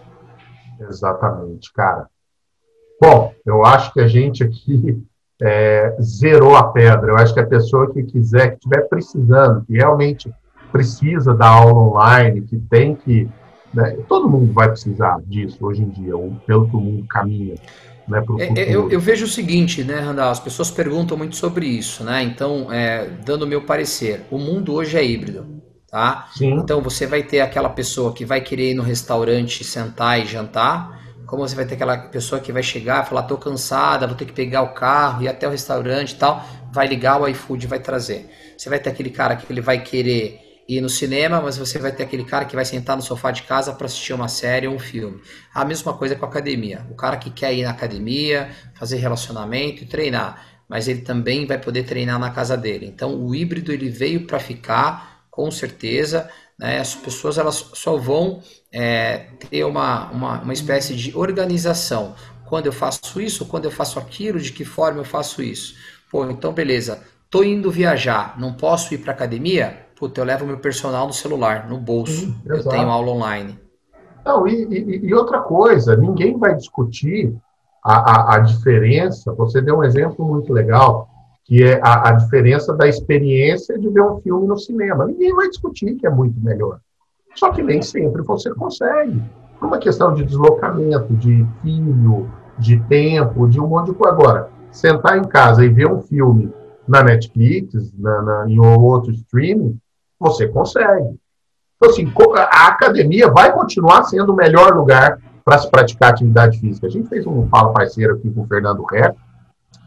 Exatamente, 0.82 1.72
cara. 1.74 2.08
Bom, 3.02 3.34
eu 3.46 3.66
acho 3.66 3.94
que 3.94 4.00
a 4.00 4.08
gente 4.08 4.44
aqui 4.44 5.04
é, 5.42 5.96
zerou 6.02 6.56
a 6.56 6.72
pedra. 6.72 7.12
Eu 7.12 7.18
acho 7.18 7.34
que 7.34 7.40
a 7.40 7.48
pessoa 7.48 7.92
que 7.92 8.04
quiser, 8.04 8.52
que 8.52 8.56
estiver 8.56 8.88
precisando, 8.88 9.64
que 9.66 9.74
realmente 9.74 10.32
precisa 10.72 11.34
da 11.34 11.48
aula 11.48 11.80
online, 11.80 12.42
que 12.42 12.58
tem 12.58 12.96
que 12.96 13.28
né? 13.74 13.98
Todo 14.08 14.30
mundo 14.30 14.52
vai 14.52 14.70
precisar 14.70 15.20
disso 15.26 15.58
hoje 15.62 15.84
em 15.84 15.90
dia, 15.90 16.16
ou 16.16 16.32
pelo 16.46 16.68
que 16.68 16.76
o 16.76 16.80
mundo 16.80 17.06
caminha. 17.08 17.56
Né, 18.08 18.24
é, 18.56 18.76
eu, 18.76 18.90
eu, 18.90 19.00
vejo 19.00 19.26
o 19.26 19.28
seguinte, 19.28 19.84
né, 19.84 20.00
Randall? 20.00 20.32
As 20.32 20.40
pessoas 20.40 20.72
perguntam 20.72 21.16
muito 21.16 21.36
sobre 21.36 21.68
isso, 21.68 22.04
né? 22.04 22.24
Então, 22.24 22.72
é, 22.74 23.08
dando 23.24 23.44
o 23.44 23.48
meu 23.48 23.62
parecer, 23.62 24.26
o 24.32 24.40
mundo 24.40 24.74
hoje 24.74 24.98
é 24.98 25.06
híbrido, 25.06 25.46
tá? 25.88 26.28
Sim. 26.34 26.54
Então, 26.56 26.82
você 26.82 27.06
vai 27.06 27.22
ter 27.22 27.42
aquela 27.42 27.70
pessoa 27.70 28.12
que 28.12 28.26
vai 28.26 28.42
querer 28.42 28.72
ir 28.72 28.74
no 28.74 28.82
restaurante, 28.82 29.64
sentar 29.64 30.20
e 30.20 30.26
jantar, 30.26 31.00
como 31.30 31.48
você 31.48 31.56
vai 31.56 31.64
ter 31.64 31.76
aquela 31.76 31.96
pessoa 31.96 32.42
que 32.42 32.52
vai 32.52 32.64
chegar 32.64 33.06
falar, 33.06 33.22
tô 33.24 33.38
cansada, 33.38 34.08
vou 34.08 34.16
ter 34.16 34.26
que 34.26 34.34
pegar 34.34 34.64
o 34.64 34.74
carro, 34.74 35.22
ir 35.22 35.28
até 35.28 35.48
o 35.48 35.52
restaurante 35.52 36.14
e 36.14 36.16
tal, 36.16 36.44
vai 36.72 36.88
ligar 36.88 37.22
o 37.22 37.28
iFood 37.28 37.68
vai 37.68 37.80
trazer. 37.80 38.28
Você 38.58 38.68
vai 38.68 38.80
ter 38.80 38.90
aquele 38.90 39.12
cara 39.12 39.36
que 39.36 39.54
ele 39.54 39.62
vai 39.62 39.80
querer 39.84 40.64
ir 40.68 40.82
no 40.82 40.90
cinema, 40.90 41.40
mas 41.40 41.56
você 41.56 41.78
vai 41.78 41.92
ter 41.92 42.02
aquele 42.02 42.24
cara 42.24 42.46
que 42.46 42.56
vai 42.56 42.66
sentar 42.66 42.96
no 42.96 43.04
sofá 43.04 43.30
de 43.30 43.44
casa 43.44 43.72
para 43.74 43.86
assistir 43.86 44.12
uma 44.12 44.28
série 44.28 44.68
ou 44.68 44.74
um 44.74 44.80
filme. 44.80 45.22
A 45.54 45.64
mesma 45.64 45.94
coisa 45.94 46.16
com 46.16 46.26
a 46.26 46.28
academia. 46.28 46.84
O 46.90 46.96
cara 46.96 47.16
que 47.16 47.30
quer 47.30 47.54
ir 47.54 47.62
na 47.62 47.70
academia, 47.70 48.50
fazer 48.74 48.98
relacionamento 48.98 49.84
e 49.84 49.86
treinar, 49.86 50.44
mas 50.68 50.88
ele 50.88 51.02
também 51.02 51.46
vai 51.46 51.60
poder 51.60 51.84
treinar 51.84 52.18
na 52.18 52.32
casa 52.32 52.58
dele. 52.58 52.88
Então, 52.88 53.16
o 53.16 53.36
híbrido 53.36 53.72
ele 53.72 53.88
veio 53.88 54.26
para 54.26 54.40
ficar, 54.40 55.28
com 55.30 55.52
certeza. 55.52 56.28
Né? 56.60 56.80
As 56.80 56.94
pessoas 56.94 57.38
elas 57.38 57.72
só 57.74 57.96
vão 57.96 58.42
é, 58.72 59.28
ter 59.50 59.64
uma, 59.64 60.12
uma, 60.12 60.42
uma 60.42 60.54
espécie 60.54 60.96
de 60.96 61.18
organização. 61.18 62.14
Quando 62.46 62.66
eu 62.66 62.74
faço 62.74 63.22
isso, 63.22 63.46
quando 63.46 63.66
eu 63.66 63.72
faço 63.72 63.98
aquilo, 63.98 64.40
de 64.40 64.52
que 64.52 64.66
forma 64.66 65.00
eu 65.00 65.06
faço 65.06 65.42
isso. 65.42 65.76
Pô, 66.12 66.26
então 66.26 66.52
beleza. 66.52 67.02
Tô 67.30 67.44
indo 67.44 67.70
viajar, 67.70 68.40
não 68.40 68.54
posso 68.54 68.94
ir 68.94 68.98
para 68.98 69.14
academia? 69.14 69.86
Puta, 69.96 70.20
eu 70.20 70.26
levo 70.26 70.46
meu 70.46 70.58
personal 70.58 71.06
no 71.06 71.14
celular, 71.14 71.70
no 71.70 71.78
bolso. 71.78 72.26
Sim, 72.26 72.36
eu 72.46 72.64
tenho 72.68 72.90
aula 72.90 73.12
online. 73.12 73.60
Não, 74.26 74.48
e, 74.48 74.66
e, 74.66 75.08
e, 75.08 75.14
outra 75.14 75.40
coisa, 75.42 75.96
ninguém 75.96 76.38
vai 76.38 76.56
discutir 76.56 77.36
a, 77.84 77.96
a, 77.96 78.36
a, 78.36 78.40
diferença. 78.40 79.34
Você 79.34 79.62
deu 79.62 79.78
um 79.78 79.84
exemplo 79.84 80.26
muito 80.26 80.52
legal, 80.52 81.09
que 81.50 81.64
é 81.64 81.82
a, 81.82 82.10
a 82.10 82.12
diferença 82.12 82.76
da 82.76 82.88
experiência 82.88 83.76
de 83.80 83.90
ver 83.90 84.04
um 84.04 84.22
filme 84.22 84.46
no 84.48 84.56
cinema. 84.56 85.08
Ninguém 85.08 85.34
vai 85.34 85.50
discutir 85.50 85.96
que 85.96 86.06
é 86.06 86.10
muito 86.10 86.40
melhor. 86.40 86.80
Só 87.34 87.52
que 87.52 87.64
nem 87.64 87.82
sempre 87.82 88.22
você 88.22 88.54
consegue. 88.54 89.20
Por 89.60 89.66
uma 89.66 89.80
questão 89.80 90.14
de 90.14 90.24
deslocamento, 90.24 91.12
de 91.16 91.44
filho, 91.64 92.30
de 92.60 92.80
tempo, 92.82 93.50
de 93.50 93.60
um 93.60 93.66
monte 93.66 93.88
de 93.88 93.94
coisa. 93.94 94.14
Agora, 94.14 94.50
sentar 94.72 95.18
em 95.18 95.24
casa 95.24 95.66
e 95.66 95.70
ver 95.70 95.92
um 95.92 96.00
filme 96.04 96.54
na 96.88 97.02
Netflix, 97.02 97.92
na, 97.98 98.22
na, 98.22 98.46
em 98.48 98.60
outro 98.60 99.12
streaming, 99.12 99.76
você 100.20 100.48
consegue. 100.48 101.20
Então, 101.78 101.90
assim, 101.90 102.14
a 102.36 102.68
academia 102.68 103.28
vai 103.28 103.52
continuar 103.52 104.04
sendo 104.04 104.34
o 104.34 104.36
melhor 104.36 104.76
lugar 104.76 105.18
para 105.44 105.58
se 105.58 105.68
praticar 105.68 106.12
atividade 106.12 106.60
física. 106.60 106.86
A 106.86 106.92
gente 106.92 107.10
fez 107.10 107.26
um 107.26 107.48
fala 107.48 107.74
parceiro 107.74 108.14
aqui 108.14 108.30
com 108.30 108.42
o 108.42 108.48
Fernando 108.48 108.84
Ré, 108.84 109.16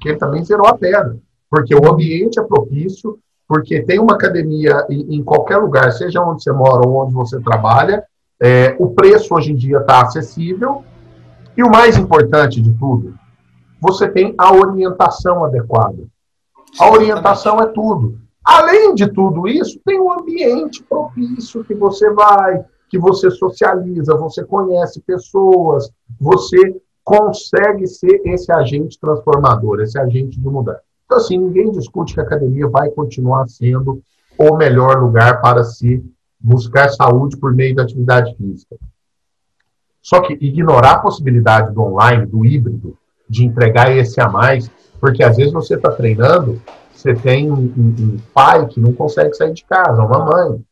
que 0.00 0.08
ele 0.08 0.18
também 0.18 0.44
zerou 0.44 0.66
a 0.66 0.76
pedra, 0.76 1.16
porque 1.52 1.74
o 1.74 1.86
ambiente 1.86 2.40
é 2.40 2.42
propício, 2.42 3.18
porque 3.46 3.82
tem 3.82 4.00
uma 4.00 4.14
academia 4.14 4.86
em, 4.88 5.16
em 5.16 5.22
qualquer 5.22 5.58
lugar, 5.58 5.92
seja 5.92 6.22
onde 6.22 6.42
você 6.42 6.50
mora 6.50 6.88
ou 6.88 7.04
onde 7.04 7.12
você 7.12 7.38
trabalha, 7.42 8.02
é, 8.40 8.74
o 8.78 8.94
preço 8.94 9.34
hoje 9.34 9.52
em 9.52 9.54
dia 9.54 9.76
está 9.76 10.00
acessível, 10.00 10.82
e 11.54 11.62
o 11.62 11.70
mais 11.70 11.98
importante 11.98 12.58
de 12.58 12.72
tudo, 12.72 13.14
você 13.78 14.08
tem 14.08 14.34
a 14.38 14.50
orientação 14.50 15.44
adequada. 15.44 16.08
A 16.80 16.90
orientação 16.90 17.60
é 17.60 17.66
tudo. 17.66 18.18
Além 18.42 18.94
de 18.94 19.06
tudo 19.12 19.46
isso, 19.46 19.78
tem 19.84 20.00
um 20.00 20.10
ambiente 20.10 20.82
propício 20.82 21.62
que 21.64 21.74
você 21.74 22.10
vai, 22.14 22.64
que 22.88 22.98
você 22.98 23.30
socializa, 23.30 24.16
você 24.16 24.42
conhece 24.42 25.02
pessoas, 25.02 25.90
você 26.18 26.80
consegue 27.04 27.86
ser 27.86 28.22
esse 28.24 28.50
agente 28.50 28.98
transformador, 28.98 29.82
esse 29.82 30.00
agente 30.00 30.40
de 30.40 30.48
mudança. 30.48 30.91
Então, 31.12 31.20
assim, 31.20 31.36
ninguém 31.36 31.70
discute 31.70 32.14
que 32.14 32.20
a 32.20 32.22
academia 32.22 32.66
vai 32.68 32.88
continuar 32.88 33.46
sendo 33.46 34.02
o 34.38 34.56
melhor 34.56 34.98
lugar 34.98 35.42
para 35.42 35.62
se 35.62 36.02
buscar 36.40 36.88
saúde 36.88 37.36
por 37.36 37.54
meio 37.54 37.74
da 37.74 37.82
atividade 37.82 38.34
física. 38.34 38.76
Só 40.00 40.22
que 40.22 40.32
ignorar 40.40 40.92
a 40.92 40.98
possibilidade 41.00 41.74
do 41.74 41.82
online, 41.82 42.24
do 42.24 42.46
híbrido, 42.46 42.96
de 43.28 43.44
entregar 43.44 43.94
esse 43.94 44.22
a 44.22 44.28
mais, 44.28 44.70
porque 44.98 45.22
às 45.22 45.36
vezes 45.36 45.52
você 45.52 45.74
está 45.74 45.90
treinando 45.90 46.58
você 46.94 47.14
tem 47.14 47.50
um, 47.50 47.56
um, 47.56 47.94
um, 47.98 48.16
pai 48.32 48.66
que 48.68 48.80
não 48.80 48.94
consegue 48.94 49.34
sair 49.34 49.52
de 49.52 49.64
casa, 49.64 50.02
uma 50.02 50.24
mãe, 50.24 50.64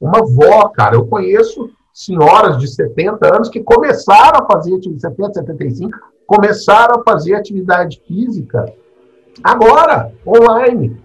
uma 0.00 0.18
avó, 0.18 0.68
cara. 0.68 0.96
Eu 0.96 1.06
conheço 1.06 1.70
senhoras 1.94 2.58
de 2.58 2.68
70 2.68 3.34
anos 3.34 3.48
que 3.48 3.62
começaram 3.62 4.42
a 4.42 4.46
fazer, 4.46 4.78
70, 4.82 5.32
75, 5.34 5.98
começaram 6.26 7.00
a 7.00 7.04
fazer 7.04 7.34
atividade 7.34 8.02
física 8.06 8.66
agora, 9.42 10.12
online. 10.26 10.96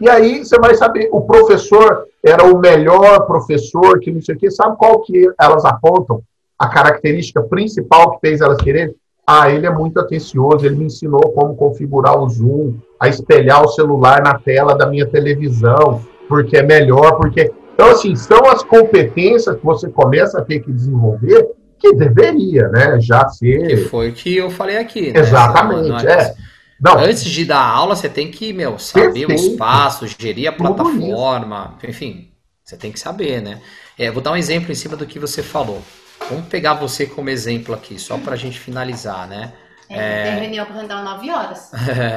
E 0.00 0.08
aí 0.08 0.44
você 0.44 0.58
vai 0.58 0.74
saber, 0.74 1.08
o 1.10 1.22
professor 1.22 2.06
era 2.24 2.44
o 2.44 2.58
melhor 2.58 3.26
professor, 3.26 3.98
que 3.98 4.12
não 4.12 4.22
sei 4.22 4.34
o 4.34 4.38
quê, 4.38 4.50
sabe 4.50 4.76
qual 4.76 5.00
que 5.00 5.28
elas 5.40 5.64
apontam? 5.64 6.22
A 6.58 6.68
característica 6.68 7.42
principal 7.42 8.12
que 8.12 8.20
fez 8.28 8.40
elas 8.40 8.58
quererem? 8.58 8.94
Ah, 9.26 9.50
ele 9.50 9.66
é 9.66 9.70
muito 9.70 10.00
atencioso, 10.00 10.64
ele 10.64 10.76
me 10.76 10.86
ensinou 10.86 11.20
como 11.32 11.54
configurar 11.54 12.18
o 12.18 12.28
Zoom, 12.28 12.74
a 12.98 13.08
espelhar 13.08 13.62
o 13.62 13.68
celular 13.68 14.22
na 14.22 14.38
tela 14.38 14.74
da 14.74 14.86
minha 14.86 15.06
televisão, 15.06 16.00
porque 16.28 16.56
é 16.56 16.62
melhor, 16.62 17.16
porque. 17.16 17.52
Então, 17.74 17.90
assim, 17.90 18.16
são 18.16 18.46
as 18.46 18.62
competências 18.62 19.56
que 19.56 19.64
você 19.64 19.88
começa 19.88 20.38
a 20.38 20.44
ter 20.44 20.60
que 20.60 20.72
desenvolver 20.72 21.48
que 21.78 21.94
deveria, 21.94 22.68
né, 22.68 22.98
já 23.00 23.28
ser. 23.28 23.66
Que 23.68 23.76
foi 23.76 24.10
o 24.10 24.12
que 24.12 24.36
eu 24.36 24.50
falei 24.50 24.78
aqui. 24.78 25.12
Né? 25.12 25.20
Exatamente, 25.20 26.06
é. 26.06 26.34
Não. 26.80 26.98
Antes 26.98 27.24
de 27.24 27.44
dar 27.44 27.62
aula, 27.62 27.96
você 27.96 28.08
tem 28.08 28.30
que, 28.30 28.52
meu, 28.52 28.78
saber 28.78 29.26
Perfeito. 29.26 29.52
os 29.52 29.56
passos, 29.56 30.14
gerir 30.18 30.48
a 30.48 30.52
plataforma, 30.52 31.76
enfim, 31.82 32.30
você 32.64 32.76
tem 32.76 32.92
que 32.92 33.00
saber, 33.00 33.42
né? 33.42 33.60
É, 33.98 34.10
vou 34.10 34.22
dar 34.22 34.32
um 34.32 34.36
exemplo 34.36 34.70
em 34.70 34.74
cima 34.74 34.96
do 34.96 35.06
que 35.06 35.18
você 35.18 35.42
falou. 35.42 35.82
Vamos 36.30 36.46
pegar 36.46 36.74
você 36.74 37.06
como 37.06 37.30
exemplo 37.30 37.74
aqui, 37.74 37.98
só 37.98 38.18
para 38.18 38.34
a 38.34 38.36
gente 38.36 38.58
finalizar, 38.60 39.26
né? 39.26 39.52
É, 39.88 40.24
tem 40.24 40.40
reunião 40.40 40.66
para 40.66 40.80
andar 40.80 41.02
9 41.02 41.30
horas. 41.30 41.72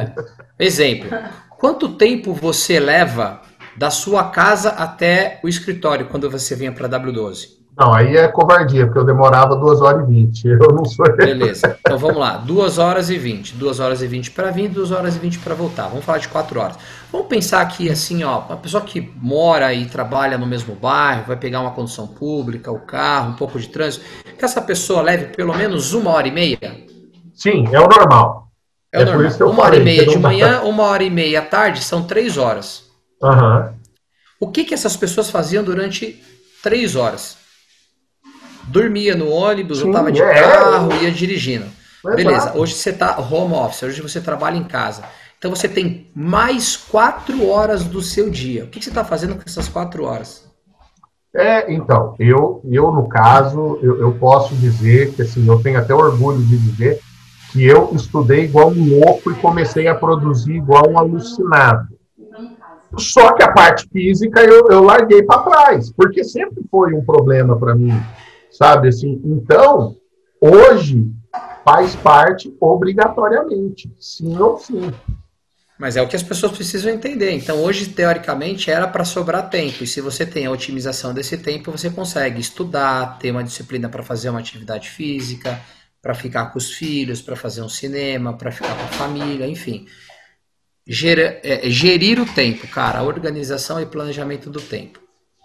exemplo. 0.59 1.09
Quanto 1.57 1.95
tempo 1.95 2.33
você 2.33 2.79
leva 2.79 3.41
da 3.77 3.89
sua 3.89 4.29
casa 4.29 4.71
até 4.71 5.39
o 5.41 5.47
escritório 5.47 6.07
quando 6.07 6.29
você 6.29 6.55
vinha 6.55 6.71
para 6.71 6.89
W12? 6.89 7.60
Não, 7.77 7.93
aí 7.93 8.17
é 8.17 8.27
covardia, 8.27 8.85
porque 8.85 8.99
eu 8.99 9.05
demorava 9.05 9.55
2 9.55 9.81
horas 9.81 10.03
e 10.03 10.11
20. 10.11 10.47
Eu 10.47 10.73
não 10.73 10.85
sou. 10.85 11.05
Beleza. 11.15 11.77
Então 11.79 11.97
vamos 11.97 12.17
lá. 12.17 12.37
2 12.37 12.77
horas 12.77 13.09
e 13.09 13.17
20. 13.17 13.55
2 13.55 13.79
horas 13.79 14.01
e 14.01 14.07
20 14.07 14.31
para 14.31 14.51
vir, 14.51 14.67
2 14.67 14.91
horas 14.91 15.15
e 15.15 15.19
20 15.19 15.39
para 15.39 15.55
voltar. 15.55 15.87
Vamos 15.87 16.03
falar 16.03 16.17
de 16.17 16.27
4 16.27 16.59
horas. 16.59 16.77
Vamos 17.11 17.27
pensar 17.27 17.61
aqui 17.61 17.89
assim, 17.89 18.23
ó, 18.23 18.39
uma 18.39 18.57
pessoa 18.57 18.83
que 18.83 19.11
mora 19.15 19.73
e 19.73 19.85
trabalha 19.85 20.37
no 20.37 20.45
mesmo 20.45 20.75
bairro, 20.75 21.23
vai 21.27 21.37
pegar 21.37 21.61
uma 21.61 21.71
condução 21.71 22.07
pública, 22.07 22.71
o 22.71 22.79
carro, 22.79 23.31
um 23.31 23.35
pouco 23.35 23.57
de 23.57 23.67
trânsito, 23.67 24.05
que 24.37 24.45
essa 24.45 24.61
pessoa 24.61 25.01
leve 25.01 25.35
pelo 25.35 25.53
menos 25.53 25.93
uma 25.93 26.11
hora 26.11 26.27
e 26.27 26.31
meia? 26.31 26.59
Sim, 27.33 27.67
é 27.71 27.79
o 27.79 27.87
normal. 27.87 28.49
É, 28.93 29.01
é 29.01 29.03
o 29.03 29.05
normal. 29.05 29.49
uma 29.49 29.63
hora 29.63 29.75
e 29.77 29.83
meia 29.83 30.05
de 30.05 30.19
manhã, 30.19 30.61
uma 30.61 30.83
hora 30.83 31.03
e 31.03 31.09
meia 31.09 31.39
à 31.39 31.41
tarde, 31.43 31.83
são 31.83 32.03
3 32.03 32.37
horas. 32.37 32.83
Uhum. 33.21 33.73
O 34.39 34.47
que, 34.51 34.65
que 34.65 34.73
essas 34.73 34.97
pessoas 34.97 35.29
faziam 35.29 35.63
durante 35.63 36.21
3 36.61 36.95
horas? 36.95 37.40
Dormia 38.71 39.15
no 39.15 39.29
ônibus, 39.29 39.79
Sim, 39.79 39.85
voltava 39.85 40.11
de 40.11 40.21
é. 40.21 40.33
carro, 40.33 40.93
ia 40.93 41.11
dirigindo. 41.11 41.65
Beleza, 42.03 42.53
hoje 42.55 42.73
você 42.73 42.89
está 42.89 43.19
home 43.19 43.53
office, 43.53 43.83
hoje 43.83 44.01
você 44.01 44.19
trabalha 44.19 44.57
em 44.57 44.63
casa. 44.63 45.03
Então 45.37 45.53
você 45.53 45.67
tem 45.67 46.09
mais 46.15 46.75
quatro 46.75 47.47
horas 47.47 47.83
do 47.83 48.01
seu 48.01 48.29
dia. 48.29 48.63
O 48.63 48.67
que 48.67 48.81
você 48.81 48.89
está 48.89 49.03
fazendo 49.03 49.35
com 49.35 49.43
essas 49.45 49.67
quatro 49.67 50.05
horas? 50.05 50.49
É, 51.33 51.71
então, 51.71 52.15
eu, 52.19 52.61
eu 52.69 52.91
no 52.91 53.07
caso, 53.07 53.79
eu, 53.81 54.01
eu, 54.01 54.11
posso 54.13 54.53
dizer 54.55 55.13
que 55.13 55.21
assim, 55.21 55.47
eu 55.47 55.61
tenho 55.61 55.79
até 55.79 55.93
orgulho 55.93 56.43
de 56.43 56.57
dizer 56.57 56.99
que 57.51 57.65
eu 57.65 57.91
estudei 57.93 58.45
igual 58.45 58.69
um 58.69 58.99
louco 58.99 59.31
e 59.31 59.35
comecei 59.35 59.87
a 59.87 59.95
produzir 59.95 60.55
igual 60.55 60.89
um 60.89 60.97
alucinado. 60.97 61.87
Só 62.97 63.33
que 63.33 63.43
a 63.43 63.51
parte 63.51 63.87
física 63.91 64.41
eu, 64.41 64.67
eu 64.69 64.83
larguei 64.83 65.23
para 65.23 65.43
trás, 65.43 65.91
porque 65.91 66.23
sempre 66.23 66.63
foi 66.69 66.93
um 66.93 67.03
problema 67.03 67.57
para 67.57 67.73
mim 67.73 67.97
sabe 68.51 68.89
assim? 68.89 69.21
Então, 69.23 69.95
hoje 70.39 71.09
faz 71.63 71.95
parte 71.95 72.53
obrigatoriamente, 72.59 73.91
sim 73.99 74.37
ou 74.37 74.57
sim. 74.57 74.91
Mas 75.81 75.97
é 75.97 76.01
o 76.01 76.07
que 76.07 76.15
as 76.15 76.21
pessoas 76.21 76.51
precisam 76.51 76.93
entender. 76.93 77.31
Então, 77.31 77.57
hoje, 77.63 77.87
teoricamente, 77.87 78.69
era 78.69 78.87
para 78.87 79.03
sobrar 79.03 79.49
tempo. 79.49 79.83
E 79.83 79.87
se 79.87 79.99
você 79.99 80.27
tem 80.27 80.45
a 80.45 80.51
otimização 80.51 81.11
desse 81.11 81.39
tempo, 81.39 81.71
você 81.71 81.89
consegue 81.89 82.39
estudar, 82.39 83.17
ter 83.17 83.31
uma 83.31 83.43
disciplina 83.43 83.89
para 83.89 84.03
fazer 84.03 84.29
uma 84.29 84.39
atividade 84.39 84.91
física, 84.91 85.59
para 85.99 86.13
ficar 86.13 86.47
com 86.47 86.59
os 86.59 86.71
filhos, 86.71 87.19
para 87.19 87.35
fazer 87.35 87.63
um 87.63 87.69
cinema, 87.69 88.37
para 88.37 88.51
ficar 88.51 88.75
com 88.75 88.83
a 88.83 88.89
família, 88.89 89.47
enfim. 89.47 89.87
Ger 90.85 91.39
é, 91.43 91.67
gerir 91.67 92.19
o 92.19 92.25
tempo, 92.25 92.67
cara, 92.67 93.01
organização 93.01 93.81
e 93.81 93.85
planejamento 93.87 94.51
do 94.51 94.61
tempo. 94.61 94.99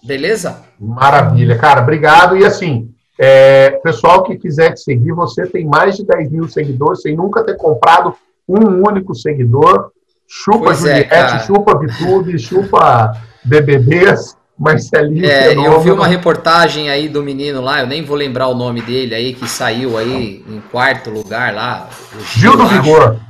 Beleza? 0.04 0.64
Maravilha, 0.78 1.56
cara. 1.56 1.80
Obrigado. 1.80 2.36
E 2.36 2.44
assim, 2.44 2.94
é, 3.18 3.70
pessoal 3.83 4.22
que 4.22 4.37
quiser 4.37 4.72
te 4.72 4.81
seguir, 4.81 5.12
você 5.12 5.46
tem 5.46 5.64
mais 5.64 5.96
de 5.96 6.05
10 6.05 6.31
mil 6.31 6.48
seguidores 6.48 7.02
sem 7.02 7.16
nunca 7.16 7.42
ter 7.42 7.57
comprado 7.57 8.14
um 8.48 8.87
único 8.87 9.14
seguidor. 9.14 9.90
Chupa 10.29 10.64
pois 10.64 10.85
é, 10.85 11.02
Juliette, 11.02 11.14
é, 11.14 11.38
chupa 11.40 11.79
Vitube, 11.79 12.38
chupa 12.38 13.12
BBBs. 13.44 14.37
Marcelinho. 14.59 15.26
É, 15.26 15.55
eu 15.55 15.81
vi 15.81 15.90
uma 15.90 16.07
reportagem 16.07 16.88
aí 16.88 17.11
do 17.11 17.22
menino 17.22 17.61
lá, 17.61 17.81
eu 17.81 17.87
nem 17.87 18.02
vou 18.02 18.16
lembrar 18.16 18.48
o 18.48 18.55
nome 18.55 18.81
dele 18.81 19.14
aí, 19.14 19.35
que 19.35 19.46
saiu 19.46 19.98
aí 19.98 20.42
em 20.48 20.62
quarto 20.72 21.11
lugar 21.11 21.52
lá. 21.52 21.90
Gil, 22.33 22.52
Gil 22.52 22.57
do 22.57 22.66
Vigor. 22.66 23.20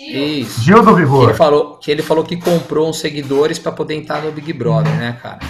Isso. 0.00 0.60
Gil 0.62 0.82
do 0.84 0.94
Vigor. 0.94 1.22
Que 1.22 1.26
ele 1.26 1.34
falou 1.34 1.76
que, 1.76 1.90
ele 1.90 2.02
falou 2.02 2.24
que 2.24 2.36
comprou 2.36 2.88
uns 2.88 3.00
seguidores 3.00 3.58
para 3.58 3.72
poder 3.72 3.96
entrar 3.96 4.22
no 4.22 4.30
Big 4.30 4.52
Brother, 4.52 4.94
né, 4.94 5.18
cara? 5.20 5.40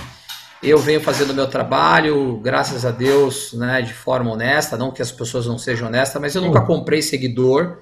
Eu 0.62 0.78
venho 0.78 1.00
fazendo 1.00 1.30
o 1.30 1.34
meu 1.34 1.46
trabalho, 1.46 2.38
graças 2.38 2.84
a 2.84 2.90
Deus, 2.90 3.52
né, 3.52 3.82
de 3.82 3.92
forma 3.92 4.32
honesta, 4.32 4.76
não 4.76 4.90
que 4.90 5.02
as 5.02 5.12
pessoas 5.12 5.46
não 5.46 5.58
sejam 5.58 5.88
honestas, 5.88 6.20
mas 6.20 6.34
eu 6.34 6.42
nunca 6.42 6.62
comprei 6.62 7.02
seguidor. 7.02 7.78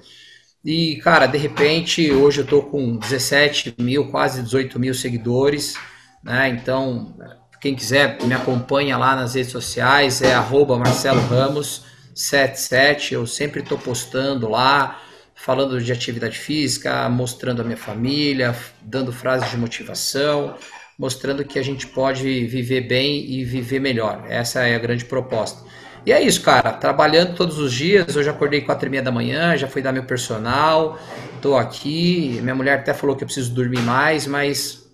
E, 0.63 0.97
cara, 0.97 1.25
de 1.25 1.37
repente, 1.37 2.11
hoje 2.11 2.41
eu 2.41 2.45
tô 2.45 2.63
com 2.63 2.97
17 2.97 3.75
mil, 3.79 4.09
quase 4.09 4.41
18 4.41 4.79
mil 4.79 4.93
seguidores, 4.93 5.75
né? 6.23 6.49
Então, 6.49 7.15
quem 7.61 7.75
quiser 7.75 8.17
me 8.23 8.33
acompanha 8.33 8.97
lá 8.97 9.15
nas 9.15 9.35
redes 9.35 9.51
sociais, 9.51 10.21
é 10.21 10.33
arroba 10.33 10.77
Marcelo 10.77 11.21
Ramos 11.21 11.83
77. 12.13 13.13
Eu 13.13 13.25
sempre 13.25 13.61
estou 13.61 13.77
postando 13.77 14.49
lá, 14.49 14.99
falando 15.33 15.81
de 15.81 15.91
atividade 15.91 16.37
física, 16.37 17.07
mostrando 17.09 17.61
a 17.61 17.63
minha 17.63 17.77
família, 17.77 18.55
dando 18.81 19.13
frases 19.13 19.49
de 19.51 19.57
motivação 19.57 20.55
mostrando 20.97 21.43
que 21.43 21.59
a 21.59 21.63
gente 21.63 21.87
pode 21.87 22.45
viver 22.45 22.81
bem 22.81 23.29
e 23.29 23.43
viver 23.43 23.79
melhor. 23.79 24.25
Essa 24.27 24.65
é 24.67 24.75
a 24.75 24.79
grande 24.79 25.05
proposta. 25.05 25.65
E 26.05 26.11
é 26.11 26.21
isso, 26.21 26.41
cara. 26.41 26.71
Trabalhando 26.71 27.35
todos 27.35 27.57
os 27.57 27.73
dias. 27.73 28.15
Hoje 28.15 28.29
acordei 28.29 28.61
quatro 28.61 28.87
e 28.87 28.91
meia 28.91 29.01
da 29.01 29.11
manhã, 29.11 29.57
já 29.57 29.67
fui 29.67 29.81
dar 29.81 29.91
meu 29.91 30.03
personal. 30.03 30.99
Tô 31.41 31.57
aqui. 31.57 32.39
Minha 32.43 32.53
mulher 32.55 32.79
até 32.79 32.93
falou 32.93 33.15
que 33.15 33.23
eu 33.23 33.25
preciso 33.25 33.53
dormir 33.53 33.81
mais, 33.81 34.27
mas 34.27 34.85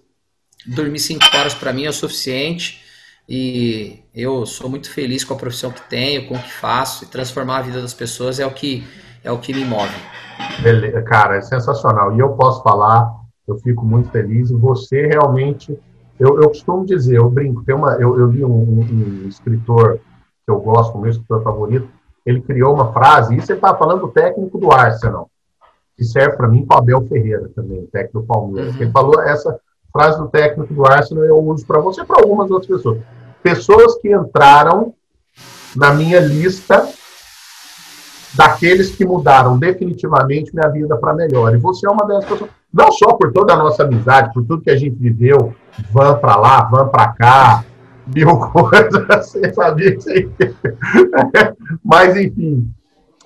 dormir 0.66 1.00
cinco 1.00 1.26
horas 1.36 1.54
para 1.54 1.74
mim 1.74 1.86
é 1.86 1.90
o 1.90 1.94
suficiente. 1.94 2.82
E 3.28 4.00
eu 4.16 4.46
sou 4.46 4.70
muito 4.70 4.90
feliz 4.90 5.24
com 5.24 5.34
a 5.34 5.38
profissão 5.38 5.72
que 5.72 5.82
tenho, 5.90 6.28
com 6.28 6.36
o 6.36 6.42
que 6.42 6.52
faço. 6.52 7.04
E 7.04 7.08
transformar 7.08 7.58
a 7.58 7.62
vida 7.62 7.82
das 7.82 7.94
pessoas 7.94 8.40
é 8.40 8.46
o 8.46 8.52
que 8.52 8.84
é 9.24 9.32
o 9.32 9.38
que 9.38 9.54
me 9.54 9.66
move. 9.66 9.94
Beleza, 10.64 11.02
cara, 11.02 11.38
é 11.38 11.42
sensacional. 11.42 12.16
E 12.16 12.20
eu 12.20 12.30
posso 12.30 12.64
falar, 12.64 13.12
eu 13.46 13.58
fico 13.58 13.86
muito 13.86 14.10
feliz. 14.12 14.50
E 14.50 14.56
você 14.56 15.08
realmente 15.08 15.78
eu, 16.22 16.40
eu 16.40 16.50
costumo 16.50 16.86
dizer, 16.86 17.16
eu 17.18 17.28
brinco, 17.32 17.64
tem 17.64 17.74
uma, 17.74 17.94
eu, 17.96 18.18
eu 18.20 18.28
li 18.28 18.46
um, 18.46 18.52
um, 18.52 19.28
escritor 19.28 19.98
que 20.46 20.52
eu 20.52 20.60
gosto, 20.60 20.96
meu 21.00 21.10
escritor 21.10 21.42
favorito, 21.42 21.90
ele 22.24 22.42
criou 22.42 22.76
uma 22.76 22.94
frase, 22.94 23.36
isso 23.36 23.52
ele 23.52 23.58
está 23.58 23.76
falando 23.76 24.02
do 24.02 24.10
técnico 24.10 24.60
do 24.60 24.72
Arsenal, 24.72 25.32
que 25.98 26.04
serve 26.04 26.38
para 26.38 26.48
mim 26.48 26.64
para 26.64 26.78
Abel 26.78 27.02
Ferreira 27.08 27.50
também, 27.56 27.88
técnico 27.88 28.20
do 28.20 28.26
Palmeiras. 28.28 28.76
Uhum. 28.76 28.82
Ele 28.82 28.92
falou 28.92 29.20
essa 29.20 29.60
frase 29.92 30.20
do 30.20 30.30
técnico 30.30 30.72
do 30.72 30.86
Arsenal, 30.86 31.24
eu 31.24 31.38
uso 31.44 31.66
para 31.66 31.80
você 31.80 32.02
e 32.02 32.06
para 32.06 32.22
algumas 32.22 32.52
outras 32.52 32.68
pessoas. 32.68 33.02
Pessoas 33.42 33.96
que 33.96 34.14
entraram 34.14 34.94
na 35.76 35.92
minha 35.92 36.20
lista 36.20 36.88
daqueles 38.34 38.96
que 38.96 39.06
mudaram 39.06 39.58
definitivamente 39.58 40.54
minha 40.54 40.70
vida 40.70 40.96
para 40.98 41.14
melhor. 41.14 41.54
E 41.54 41.58
você 41.58 41.88
é 41.88 41.90
uma 41.90 42.06
dessas 42.06 42.26
pessoas. 42.26 42.50
Não 42.74 42.92
só 42.92 43.14
por 43.14 43.34
toda 43.34 43.54
a 43.54 43.58
nossa 43.58 43.84
amizade, 43.84 44.34
por 44.34 44.46
tudo 44.46 44.62
que 44.62 44.70
a 44.70 44.78
gente 44.78 44.96
viveu, 44.96 45.54
van 45.92 46.18
para 46.18 46.38
lá, 46.38 46.64
van 46.64 46.88
para 46.88 47.12
cá, 47.14 47.66
mil 48.16 48.38
coisas, 48.52 49.06
você 49.08 49.54
sabia 49.54 49.96
que. 49.96 50.30
Mas, 51.84 52.16
enfim, 52.16 52.70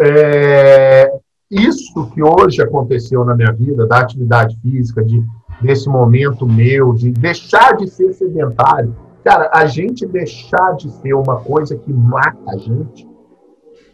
é... 0.01 1.12
isso 1.51 2.10
que 2.12 2.24
hoje 2.24 2.62
aconteceu 2.62 3.24
na 3.24 3.36
minha 3.36 3.51
vida, 3.51 3.86
da 3.86 3.99
atividade 3.99 4.58
física, 4.62 5.03
de, 5.03 5.24
desse 5.62 5.88
momento 5.88 6.47
meu, 6.47 6.93
de 6.93 7.12
deixar 7.12 7.78
de 7.78 7.88
ser 7.88 8.14
sedentário, 8.14 8.95
cara, 9.24 9.51
a 9.53 9.66
gente 9.68 10.06
deixar 10.08 10.76
de 10.76 10.89
ser 10.89 11.14
uma 11.14 11.38
coisa 11.38 11.76
que 11.76 11.93
mata 11.93 12.51
a 12.51 12.58
gente, 12.58 13.08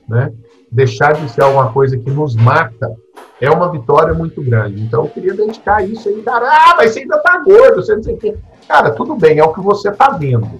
né? 0.07 0.31
Deixar 0.71 1.13
de 1.13 1.29
ser 1.29 1.41
alguma 1.41 1.71
coisa 1.71 1.97
que 1.97 2.09
nos 2.09 2.35
mata, 2.35 2.95
é 3.39 3.49
uma 3.49 3.71
vitória 3.71 4.13
muito 4.13 4.41
grande. 4.41 4.81
Então, 4.81 5.03
eu 5.03 5.09
queria 5.09 5.33
dedicar 5.33 5.83
isso 5.87 6.07
aí, 6.07 6.21
cara. 6.21 6.47
Ah, 6.47 6.75
mas 6.77 6.91
você 6.91 6.99
ainda 6.99 7.17
tá 7.19 7.39
gordo, 7.39 7.83
você 7.83 7.95
não 7.95 8.03
sei 8.03 8.13
o 8.13 8.17
quê. 8.17 8.37
Cara, 8.67 8.91
tudo 8.91 9.15
bem, 9.15 9.39
é 9.39 9.43
o 9.43 9.53
que 9.53 9.59
você 9.59 9.91
tá 9.91 10.11
vendo. 10.11 10.59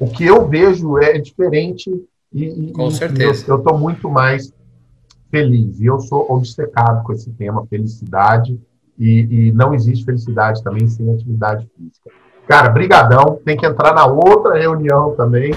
O 0.00 0.08
que 0.08 0.24
eu 0.24 0.48
vejo 0.48 0.98
é 0.98 1.18
diferente 1.18 1.90
e, 2.34 2.72
com 2.72 2.90
certeza. 2.90 3.44
eu 3.46 3.58
estou 3.58 3.78
muito 3.78 4.10
mais 4.10 4.52
feliz. 5.30 5.78
E 5.80 5.86
eu 5.86 6.00
sou 6.00 6.26
obcecado 6.30 7.04
com 7.04 7.12
esse 7.12 7.30
tema, 7.32 7.66
felicidade. 7.66 8.58
E, 8.98 9.48
e, 9.48 9.52
não 9.52 9.74
existe 9.74 10.04
felicidade 10.04 10.62
também 10.62 10.88
sem 10.88 11.12
atividade 11.12 11.68
física. 11.76 12.10
Cara, 12.46 12.70
brigadão. 12.70 13.40
Tem 13.44 13.56
que 13.56 13.66
entrar 13.66 13.94
na 13.94 14.06
outra 14.06 14.58
reunião 14.58 15.14
também. 15.14 15.52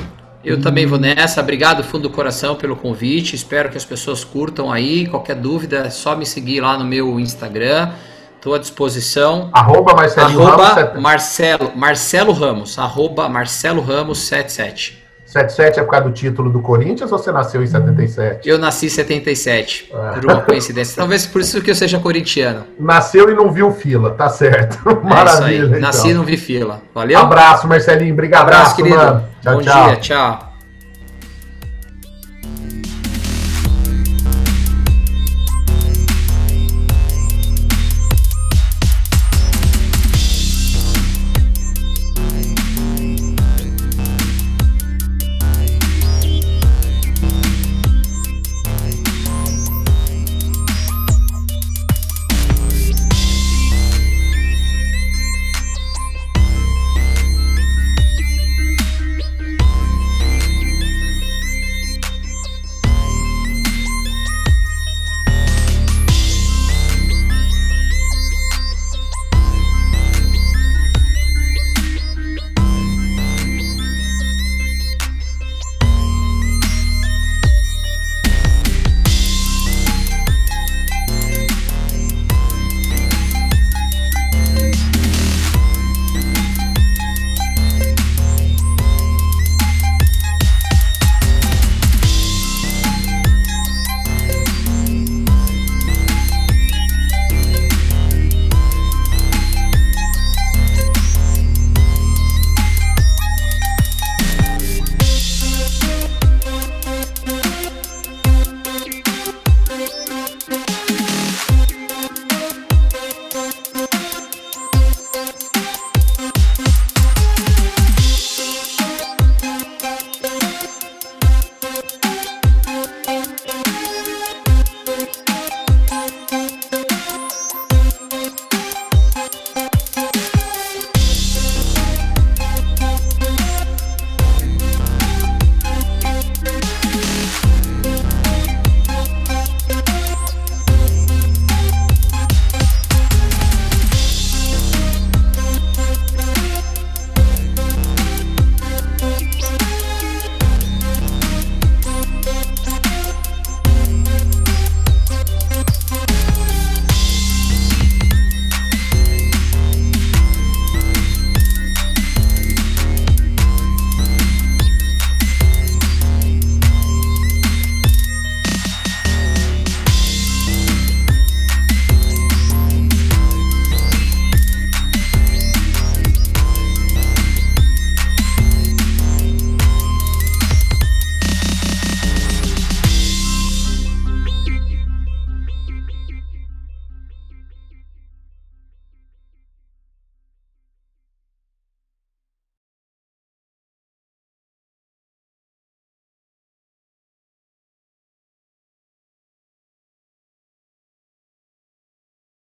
Eu 0.45 0.61
também 0.61 0.85
vou 0.85 0.99
nessa. 0.99 1.41
Obrigado, 1.41 1.83
fundo 1.83 2.03
do 2.03 2.09
coração, 2.11 2.55
pelo 2.55 2.75
convite. 2.75 3.35
Espero 3.35 3.69
que 3.69 3.77
as 3.77 3.83
pessoas 3.83 4.23
curtam 4.23 4.71
aí. 4.71 5.07
Qualquer 5.07 5.35
dúvida, 5.35 5.77
é 5.79 5.89
só 5.89 6.15
me 6.15 6.25
seguir 6.25 6.61
lá 6.61 6.77
no 6.77 6.85
meu 6.85 7.19
Instagram. 7.19 7.91
Estou 8.35 8.53
à 8.53 8.59
disposição. 8.59 9.49
Arroba 9.51 9.95
Marcelo 9.95 10.43
arroba 10.43 10.67
Ramos. 10.67 11.01
Marcelo, 11.01 11.71
Marcelo 11.75 12.31
Ramos. 12.31 12.77
Arroba 12.77 13.27
Marcelo 13.27 13.81
Ramos 13.81 14.19
77. 14.19 15.04
77 15.35 15.79
é 15.79 15.83
por 15.83 15.91
causa 15.91 16.07
do 16.07 16.13
título 16.13 16.49
do 16.49 16.61
Corinthians 16.61 17.11
ou 17.11 17.17
você 17.17 17.31
nasceu 17.31 17.61
em 17.61 17.67
77? 17.67 18.47
Eu 18.47 18.57
nasci 18.57 18.85
em 18.85 18.89
77, 18.89 19.91
é. 19.91 20.11
por 20.13 20.25
uma 20.25 20.41
coincidência. 20.41 20.95
Talvez 20.97 21.25
por 21.27 21.41
isso 21.41 21.61
que 21.61 21.71
eu 21.71 21.75
seja 21.75 21.99
corintiano. 21.99 22.63
Nasceu 22.79 23.29
e 23.29 23.33
não 23.33 23.51
viu 23.51 23.71
fila, 23.71 24.11
tá 24.11 24.29
certo. 24.29 24.79
É 24.89 24.93
Maravilha. 25.07 25.65
Então. 25.65 25.79
Nasci 25.79 26.09
e 26.09 26.13
não 26.13 26.23
vi 26.23 26.37
fila. 26.37 26.81
Valeu? 26.93 27.19
Abraço, 27.19 27.67
Marcelinho. 27.67 28.13
Obrigado. 28.13 28.43
Abraço, 28.43 28.75
querido. 28.75 28.95
Mano. 28.95 29.23
Tchau, 29.41 29.55
Bom 29.55 29.61
tchau. 29.61 29.85
dia, 29.87 29.95
tchau. 29.97 30.44